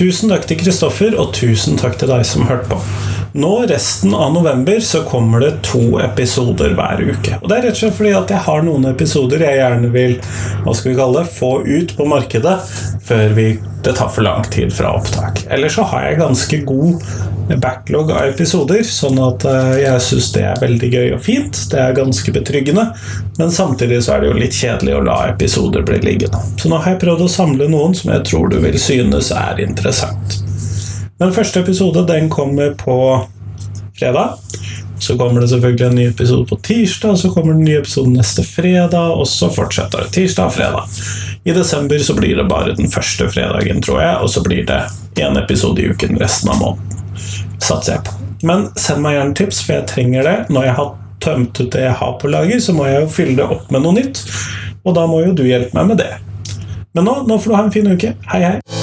Tusen 0.00 0.30
takk 0.32 0.46
til 0.48 0.56
Kristoffer, 0.62 1.12
og 1.20 1.34
tusen 1.36 1.76
takk 1.76 1.98
til 2.00 2.08
deg 2.08 2.22
som 2.24 2.46
hørte 2.48 2.70
på. 2.70 2.78
Nå 3.36 3.50
resten 3.68 4.14
av 4.16 4.30
november 4.32 4.78
så 4.80 5.02
kommer 5.04 5.42
det 5.44 5.50
to 5.66 5.98
episoder 6.00 6.72
hver 6.78 7.02
uke. 7.04 7.36
Og 7.36 7.50
det 7.50 7.58
er 7.58 7.66
rett 7.66 7.76
og 7.76 7.80
slett 7.82 7.98
fordi 7.98 8.14
at 8.16 8.32
jeg 8.32 8.40
har 8.46 8.64
noen 8.64 8.88
episoder 8.88 9.44
jeg 9.44 9.58
gjerne 9.60 9.90
vil 9.92 10.16
hva 10.64 10.72
skal 10.72 10.90
vi 10.90 10.96
kalle 10.96 11.20
det, 11.20 11.34
få 11.36 11.50
ut 11.68 11.92
på 11.98 12.06
markedet 12.08 12.56
før 13.10 13.36
vi, 13.36 13.46
det 13.84 13.94
tar 14.00 14.08
for 14.08 14.24
lang 14.24 14.48
tid 14.48 14.72
fra 14.72 14.94
opptak. 14.96 15.44
Eller 15.52 15.68
så 15.76 15.84
har 15.92 16.08
jeg 16.08 16.22
ganske 16.22 16.62
god 16.72 17.04
backlog 17.58 18.12
av 18.12 18.28
episoder, 18.30 18.84
sånn 18.86 19.18
at 19.22 19.44
eh, 19.48 19.80
jeg 19.82 20.04
syns 20.06 20.28
det 20.36 20.44
er 20.46 20.60
veldig 20.62 20.90
gøy 20.92 21.08
og 21.16 21.24
fint. 21.24 21.62
Det 21.72 21.80
er 21.80 21.96
ganske 21.96 22.34
betryggende, 22.34 22.86
men 23.38 23.54
samtidig 23.54 24.02
så 24.04 24.14
er 24.14 24.22
det 24.22 24.30
jo 24.30 24.38
litt 24.38 24.60
kjedelig 24.60 24.98
å 24.98 25.02
la 25.08 25.18
episoder 25.32 25.86
bli 25.86 25.98
liggende. 26.04 26.42
Så 26.60 26.70
nå 26.70 26.78
har 26.78 26.94
jeg 26.94 27.02
prøvd 27.06 27.26
å 27.26 27.32
samle 27.32 27.70
noen 27.72 27.96
som 27.96 28.12
jeg 28.14 28.26
tror 28.30 28.52
du 28.52 28.60
vil 28.62 28.78
synes 28.80 29.32
er 29.34 29.64
interessant. 29.64 30.38
Den 31.20 31.34
første 31.36 31.60
episode 31.64 32.06
den 32.08 32.30
kommer 32.32 32.72
på 32.80 32.96
fredag. 33.98 34.38
Så 35.00 35.16
kommer 35.18 35.40
det 35.40 35.48
selvfølgelig 35.48 35.86
en 35.86 35.94
ny 35.96 36.06
episode 36.08 36.46
på 36.48 36.56
tirsdag, 36.56 37.18
så 37.18 37.30
kommer 37.32 37.52
det 37.52 37.58
en 37.58 37.64
ny 37.64 37.76
episode 37.78 38.12
neste 38.12 38.44
fredag, 38.44 39.14
og 39.16 39.28
så 39.28 39.48
fortsetter 39.52 40.04
det 40.04 40.12
tirsdag 40.12 40.50
og 40.50 40.56
fredag. 40.58 41.00
I 41.44 41.56
desember 41.56 41.98
så 42.04 42.16
blir 42.16 42.36
det 42.36 42.48
bare 42.48 42.76
den 42.76 42.90
første 42.92 43.28
fredagen, 43.32 43.80
tror 43.82 44.02
jeg, 44.02 44.16
og 44.20 44.30
så 44.30 44.44
blir 44.44 44.66
det 44.68 44.80
én 45.20 45.40
episode 45.40 45.80
i 45.80 45.88
uken 45.88 46.20
resten 46.20 46.52
av 46.52 46.60
måneden. 46.60 46.99
Satser 47.60 47.96
jeg 47.96 48.04
på. 48.08 48.16
Men 48.48 48.68
send 48.80 49.04
meg 49.04 49.18
gjerne 49.18 49.36
tips, 49.36 49.62
for 49.66 49.78
jeg 49.78 49.88
trenger 49.90 50.26
det. 50.26 50.36
Når 50.54 50.68
jeg 50.68 50.76
har 50.80 50.92
tømt 51.20 51.60
ut 51.60 51.72
det 51.74 51.84
jeg 51.84 51.98
har 52.00 52.18
på 52.20 52.32
lager, 52.32 52.60
så 52.64 52.74
må 52.76 52.88
jeg 52.88 53.02
jo 53.02 53.12
fylle 53.12 53.38
det 53.42 53.48
opp 53.56 53.72
med 53.74 53.84
noe 53.84 53.98
nytt. 54.00 54.22
Og 54.84 54.96
da 54.96 55.06
må 55.10 55.24
jo 55.26 55.36
du 55.36 55.44
hjelpe 55.44 55.76
meg 55.76 55.92
med 55.92 56.04
det. 56.04 56.12
Men 56.96 57.06
nå, 57.06 57.20
nå 57.28 57.38
får 57.38 57.52
du 57.52 57.58
ha 57.58 57.66
en 57.66 57.74
fin 57.74 57.92
uke. 57.92 58.16
Hei, 58.32 58.44
hei. 58.46 58.79